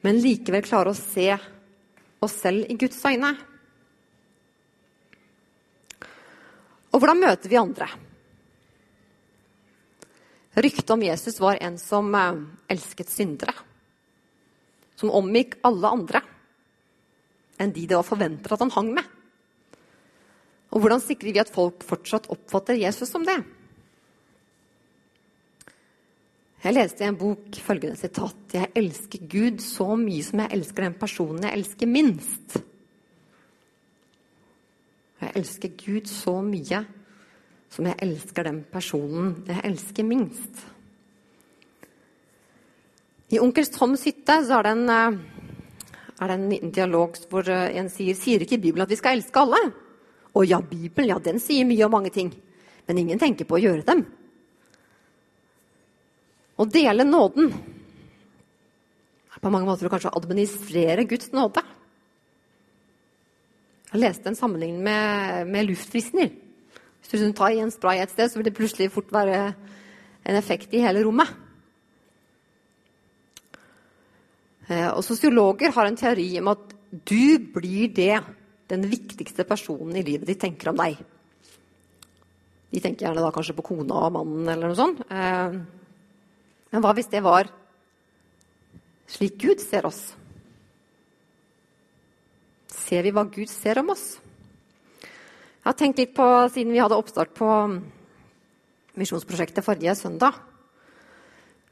men 0.00 0.20
likevel 0.20 0.64
klare 0.64 0.92
å 0.94 0.96
se 0.96 1.26
oss 2.20 2.36
selv 2.42 2.68
i 2.68 2.76
Guds 2.80 3.00
øyne. 3.06 3.32
Og 6.90 6.98
hvordan 6.98 7.20
møter 7.22 7.50
vi 7.50 7.58
andre? 7.60 7.86
Ryktet 10.60 10.90
om 10.90 11.02
Jesus 11.06 11.38
var 11.40 11.60
en 11.62 11.78
som 11.78 12.10
eh, 12.14 12.42
elsket 12.74 13.12
syndere. 13.12 13.54
Som 14.98 15.12
omgikk 15.14 15.60
alle 15.64 15.94
andre 15.94 16.24
enn 17.60 17.72
de 17.76 17.84
det 17.84 17.96
var 17.98 18.06
forventet 18.06 18.52
at 18.52 18.62
han 18.64 18.72
hang 18.72 18.92
med. 18.96 19.04
Og 20.72 20.80
hvordan 20.80 21.02
sikrer 21.02 21.34
vi 21.34 21.42
at 21.42 21.52
folk 21.52 21.82
fortsatt 21.84 22.30
oppfatter 22.32 22.78
Jesus 22.80 23.10
som 23.12 23.24
det? 23.26 23.36
Jeg 26.60 26.76
leste 26.76 27.04
i 27.04 27.08
en 27.08 27.16
bok 27.16 27.56
følgende 27.64 27.96
sitat 27.96 28.52
Jeg 28.52 28.68
elsker 28.76 29.22
Gud 29.32 29.62
så 29.64 29.94
mye 29.96 30.24
som 30.26 30.42
jeg 30.42 30.52
elsker 30.58 30.84
den 30.84 30.96
personen 31.00 31.46
jeg 31.46 31.56
elsker 31.56 31.88
minst. 31.88 32.58
Jeg 35.20 35.32
elsker 35.40 35.72
Gud 35.80 36.10
så 36.10 36.34
mye 36.44 36.82
som 37.72 37.88
jeg 37.88 37.96
elsker 38.04 38.44
den 38.50 38.60
personen 38.68 39.32
jeg 39.48 39.64
elsker 39.70 40.04
minst. 40.04 40.60
I 43.30 43.40
Onkel 43.40 43.68
Toms 43.72 44.04
hytte 44.04 44.40
så 44.44 44.58
er 44.58 44.66
det, 44.66 44.76
en, 44.76 44.88
eh, 44.90 45.98
er 46.20 46.28
det 46.28 46.38
en 46.60 46.72
dialog 46.74 47.16
hvor 47.30 47.48
eh, 47.48 47.76
en 47.78 47.88
sier 47.88 48.18
Sier 48.18 48.42
ikke 48.44 48.58
Bibelen 48.58 48.84
at 48.84 48.90
vi 48.90 48.98
skal 49.00 49.16
elske 49.16 49.40
alle? 49.40 49.60
Og 50.34 50.44
ja, 50.44 50.60
Bibelen 50.60 51.08
ja, 51.08 51.20
den 51.22 51.40
sier 51.40 51.64
mye 51.64 51.86
om 51.86 51.94
mange 51.94 52.10
ting. 52.12 52.34
Men 52.84 52.98
ingen 52.98 53.22
tenker 53.22 53.48
på 53.48 53.56
å 53.56 53.62
gjøre 53.62 53.86
dem. 53.86 54.04
Å 56.60 56.66
dele 56.68 57.06
nåden 57.08 57.48
er 59.30 59.40
på 59.40 59.52
mange 59.52 59.64
måter 59.68 59.88
å 59.88 59.92
kanskje 59.92 60.12
administrere 60.18 61.06
Guds 61.08 61.30
nåde. 61.32 61.62
Jeg 63.90 64.02
leste 64.02 64.28
en 64.28 64.36
sammenligning 64.38 64.82
med, 64.84 65.48
med 65.48 65.70
luftfriskner. 65.70 66.28
Hvis 67.00 67.08
du 67.08 67.16
liksom 67.16 67.36
tar 67.38 67.54
i 67.56 67.62
en 67.64 67.72
spray 67.72 68.02
et 68.02 68.12
sted, 68.12 68.28
så 68.28 68.38
vil 68.38 68.50
det 68.50 68.58
plutselig 68.58 68.90
fort 68.92 69.08
være 69.14 69.38
en 70.28 70.36
effekt 70.36 70.74
i 70.76 70.82
hele 70.84 71.00
rommet. 71.06 71.32
Eh, 74.68 74.90
og 74.92 75.00
Sosiologer 75.06 75.72
har 75.74 75.88
en 75.88 75.98
teori 75.98 76.28
om 76.42 76.52
at 76.52 76.76
du 76.90 77.40
blir 77.54 77.88
det 77.96 78.20
den 78.70 78.84
viktigste 78.86 79.48
personen 79.48 79.96
i 79.96 80.04
livet 80.06 80.28
ditt 80.28 80.42
tenker 80.44 80.70
om 80.70 80.78
deg. 80.78 81.00
De 82.70 82.78
tenker 82.84 83.08
gjerne 83.08 83.24
da 83.24 83.32
kanskje 83.34 83.56
på 83.58 83.66
kona 83.72 84.04
og 84.06 84.14
mannen 84.20 84.52
eller 84.52 84.70
noe 84.70 84.78
sånt. 84.78 85.00
Men 86.70 86.84
hva 86.84 86.94
hvis 86.94 87.10
det 87.10 87.22
var 87.26 87.50
slik 89.10 89.40
Gud 89.42 89.62
ser 89.62 89.88
oss? 89.88 90.12
ser 92.90 93.06
vi 93.06 93.14
hva 93.14 93.26
Gud 93.30 93.50
ser 93.50 93.78
om 93.82 93.92
oss? 93.94 94.18
Jeg 95.00 95.68
har 95.68 95.76
tenkt 95.78 96.00
litt 96.00 96.14
på, 96.16 96.26
Siden 96.50 96.74
vi 96.74 96.80
hadde 96.82 96.98
oppstart 96.98 97.34
på 97.36 97.48
misjonsprosjektet 98.98 99.64
forrige 99.64 99.94
søndag, 99.98 100.38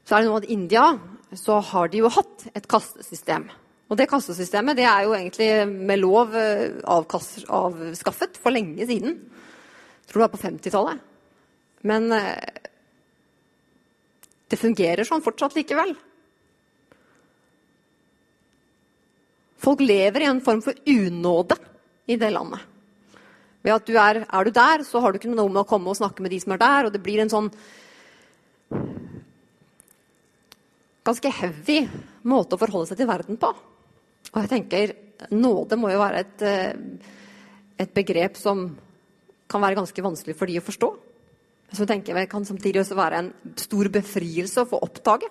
så 0.07 0.15
er 0.15 0.23
det 0.23 0.29
noe 0.29 0.39
at 0.39 0.49
India 0.49 0.85
så 1.37 1.59
har 1.61 1.91
de 1.91 1.99
jo 2.01 2.11
hatt 2.13 2.47
et 2.55 2.65
kastesystem. 2.69 3.49
Og 3.89 3.97
det 3.97 4.07
kastesystemet 4.09 4.77
det 4.77 4.85
er 4.87 5.03
jo 5.05 5.15
egentlig 5.17 5.49
med 5.67 5.99
lov 6.01 6.33
eh, 6.37 6.79
avskaffet 6.87 8.39
for 8.39 8.53
lenge 8.53 8.85
siden. 8.89 9.17
Jeg 9.19 10.09
tror 10.09 10.21
det 10.21 10.25
var 10.27 10.33
på 10.33 10.41
50-tallet. 10.45 11.03
Men 11.89 12.07
eh, 12.15 12.58
det 14.49 14.57
fungerer 14.57 15.07
sånn 15.07 15.23
fortsatt 15.23 15.55
likevel. 15.57 15.93
Folk 19.59 19.83
lever 19.83 20.23
i 20.23 20.29
en 20.29 20.41
form 20.41 20.61
for 20.63 20.77
unåde 20.87 21.57
i 22.09 22.17
det 22.17 22.31
landet. 22.33 22.63
Ved 23.61 23.75
at 23.75 23.89
du 23.89 23.97
er, 23.99 24.21
er 24.23 24.47
du 24.47 24.55
der, 24.55 24.85
så 24.87 25.01
har 25.03 25.11
du 25.11 25.19
ikke 25.19 25.31
noe 25.33 25.51
med 25.51 25.61
å 25.65 25.67
komme 25.67 25.91
og 25.91 25.99
snakke 25.99 26.23
med 26.23 26.31
de 26.31 26.39
som 26.39 26.55
er 26.55 26.61
der. 26.61 26.87
Og 26.87 26.95
det 26.95 27.01
blir 27.03 27.19
en 27.21 27.31
sånn 27.31 27.49
ganske 31.09 31.33
heavy 31.41 31.81
måte 32.29 32.55
å 32.55 32.61
forholde 32.61 32.91
seg 32.91 33.01
til 33.01 33.09
verden 33.09 33.39
på. 33.41 33.51
Og 34.31 34.39
jeg 34.43 34.51
tenker 34.53 34.95
nåde 35.35 35.75
må 35.79 35.91
jo 35.91 35.99
være 35.99 36.23
et, 36.23 36.41
eh, 36.47 36.73
et 37.83 37.93
begrep 37.93 38.37
som 38.39 38.69
kan 39.49 39.61
være 39.61 39.81
ganske 39.81 40.05
vanskelig 40.05 40.37
for 40.37 40.47
de 40.47 40.59
å 40.59 40.63
forstå. 40.63 40.89
Så 41.75 41.85
tenker 41.85 42.17
jeg 42.17 42.29
kan 42.31 42.45
samtidig 42.45 42.81
også 42.81 42.97
være 42.97 43.19
en 43.21 43.29
stor 43.59 43.89
befrielse 43.93 44.63
å 44.63 44.69
få 44.69 44.79
oppdage. 44.85 45.29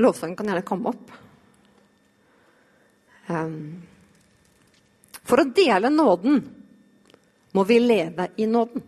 Lovsangen 0.00 0.36
kan 0.38 0.48
gjerne 0.48 0.66
komme 0.66 0.90
opp. 0.94 1.12
Um, 3.28 3.82
for 5.24 5.40
å 5.40 5.48
dele 5.56 5.92
nåden 5.92 6.42
må 7.54 7.64
vi 7.68 7.78
leve 7.80 8.28
i 8.36 8.48
nåden. 8.50 8.82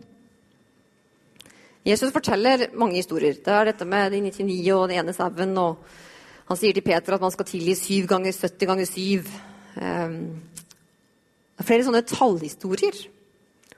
Jesus 1.87 2.11
forteller 2.11 2.67
mange 2.75 2.99
historier. 2.99 3.37
Det 3.39 3.53
er 3.53 3.69
dette 3.69 3.87
med 3.87 4.11
de 4.11 4.19
99 4.25 4.57
og 4.75 4.89
den 4.89 4.99
ene 4.99 5.15
sauen. 5.15 5.53
Og 5.61 6.49
han 6.49 6.59
sier 6.59 6.75
til 6.75 6.83
Peter 6.83 7.15
at 7.15 7.23
man 7.23 7.31
skal 7.31 7.47
tilgi 7.47 7.77
7 7.79 8.09
ganger 8.09 8.35
70 8.35 8.67
ganger 8.67 8.89
7. 8.91 9.29
Um, 9.77 10.17
det 11.55 11.63
er 11.63 11.69
flere 11.69 11.87
sånne 11.87 12.03
tallhistorier. 12.05 12.99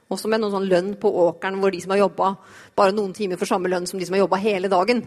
Også 0.10 0.30
med 0.32 0.42
noen 0.42 0.56
sånn 0.56 0.70
lønn 0.70 0.94
på 0.98 1.10
åkeren 1.28 1.60
hvor 1.62 1.74
de 1.74 1.80
som 1.84 1.94
har 1.94 2.04
jobba 2.04 2.34
bare 2.78 2.96
noen 2.96 3.14
timer, 3.14 3.38
får 3.38 3.52
samme 3.52 3.70
lønn 3.70 3.86
som 3.90 4.02
de 4.02 4.08
som 4.08 4.18
har 4.18 4.24
jobba 4.24 4.42
hele 4.42 4.72
dagen. 4.72 5.04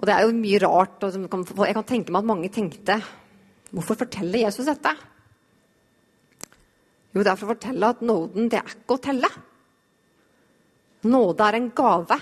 Og 0.00 0.06
det 0.08 0.14
er 0.14 0.24
jo 0.24 0.32
mye 0.32 0.60
rart. 0.64 1.02
Jeg 1.04 1.76
kan 1.76 1.84
tenke 1.84 2.12
meg 2.12 2.22
at 2.22 2.30
mange 2.32 2.52
tenkte 2.52 3.02
Hvorfor 3.70 4.00
forteller 4.00 4.48
Jesus 4.48 4.66
dette? 4.66 4.90
Jo, 7.14 7.22
det 7.22 7.30
er 7.30 7.36
for 7.38 7.46
å 7.46 7.52
fortelle 7.52 7.90
at 7.92 8.00
nåden 8.02 8.48
det 8.50 8.58
er 8.58 8.72
ikke 8.72 8.96
å 8.96 9.02
telle. 9.02 9.30
Nåde 11.06 11.46
er 11.46 11.58
en 11.58 11.68
gave, 11.74 12.18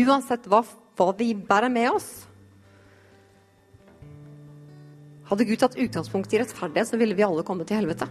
uansett 0.00 0.48
hva, 0.50 0.60
hva 0.98 1.06
vi 1.18 1.28
bærer 1.34 1.70
med 1.72 1.92
oss. 1.92 2.08
Hadde 5.30 5.46
Gud 5.46 5.62
tatt 5.62 5.78
utgangspunkt 5.78 6.34
i 6.34 6.42
rettferdighet, 6.42 6.90
så 6.90 6.98
ville 6.98 7.14
vi 7.14 7.22
alle 7.22 7.46
komme 7.46 7.62
til 7.66 7.78
helvete. 7.78 8.10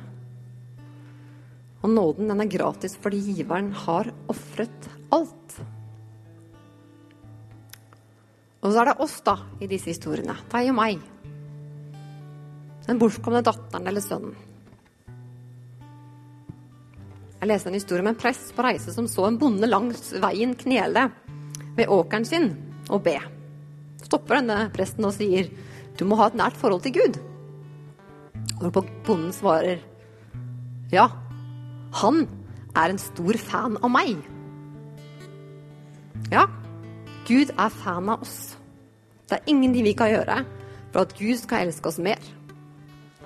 Og 1.80 1.92
nåden 1.94 2.28
den 2.32 2.44
er 2.44 2.52
gratis 2.52 2.98
fordi 3.00 3.22
giveren 3.32 3.72
har 3.86 4.12
ofret 4.32 4.90
alt. 5.16 5.60
Og 8.60 8.74
så 8.74 8.82
er 8.82 8.90
det 8.90 9.00
oss, 9.00 9.16
da, 9.24 9.38
i 9.64 9.70
disse 9.72 9.94
historiene. 9.94 10.36
Deg 10.52 10.74
og 10.74 10.76
meg. 10.76 11.00
Den 12.90 13.00
bortkomne 13.00 13.44
datteren 13.46 13.88
eller 13.88 14.04
sønnen. 14.04 14.36
Jeg 17.40 17.48
leste 17.48 17.72
en 17.72 17.78
historie 17.78 18.04
om 18.04 18.10
en 18.12 18.20
prest 18.20 18.52
på 18.52 18.64
reise 18.66 18.92
som 18.92 19.08
så 19.08 19.30
en 19.30 19.38
bonde 19.40 19.68
langs 19.70 20.10
veien 20.20 20.58
knele 20.60 21.06
ved 21.78 21.88
åkeren 21.88 22.28
sin 22.28 22.50
og 22.92 23.06
be. 23.06 23.16
Stopper 24.04 24.42
denne 24.42 24.66
presten 24.76 25.08
og 25.08 25.16
sier, 25.16 25.48
'Du 25.96 26.04
må 26.06 26.16
ha 26.20 26.28
et 26.28 26.36
nært 26.36 26.58
forhold 26.60 26.84
til 26.84 26.94
Gud'. 27.00 27.20
Hvorpå 28.60 28.84
bonden 29.06 29.32
svarer, 29.32 29.80
'Ja, 30.92 31.08
han 31.92 32.28
er 32.76 32.90
en 32.90 33.02
stor 33.02 33.38
fan 33.38 33.78
av 33.82 33.90
meg'. 33.90 34.22
Ja, 36.32 36.46
Gud 37.28 37.52
er 37.58 37.70
fan 37.70 38.10
av 38.10 38.22
oss. 38.22 38.58
Det 39.30 39.38
er 39.38 39.50
ingenting 39.52 39.84
vi 39.84 39.94
kan 39.94 40.10
gjøre 40.10 40.46
for 40.92 41.02
at 41.02 41.14
Gud 41.18 41.38
skal 41.38 41.68
elske 41.68 41.88
oss 41.88 42.00
mer. 42.02 42.20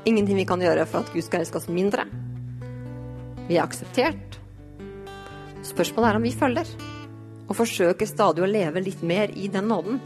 Ingenting 0.06 0.36
vi 0.36 0.46
kan 0.46 0.60
gjøre 0.60 0.86
for 0.86 1.00
at 1.00 1.14
Gud 1.14 1.24
skal 1.24 1.40
elske 1.44 1.58
oss 1.58 1.70
mindre. 1.72 2.04
Vi 3.48 3.56
er 3.56 3.64
akseptert. 3.64 4.40
Spørsmålet 5.64 6.10
er 6.10 6.20
om 6.20 6.28
vi 6.28 6.32
følger, 6.36 6.68
og 7.48 7.56
forsøker 7.56 8.08
stadig 8.08 8.44
å 8.44 8.50
leve 8.50 8.84
litt 8.84 9.04
mer 9.04 9.32
i 9.32 9.48
den 9.48 9.70
nåden. 9.72 10.02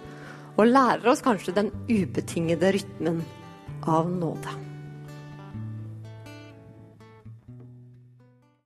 Og 0.58 0.70
lærer 0.70 1.10
oss 1.10 1.22
kanskje 1.26 1.54
den 1.54 1.72
ubetingede 1.90 2.74
rytmen 2.78 3.22
av 3.86 4.10
nåde. 4.10 4.54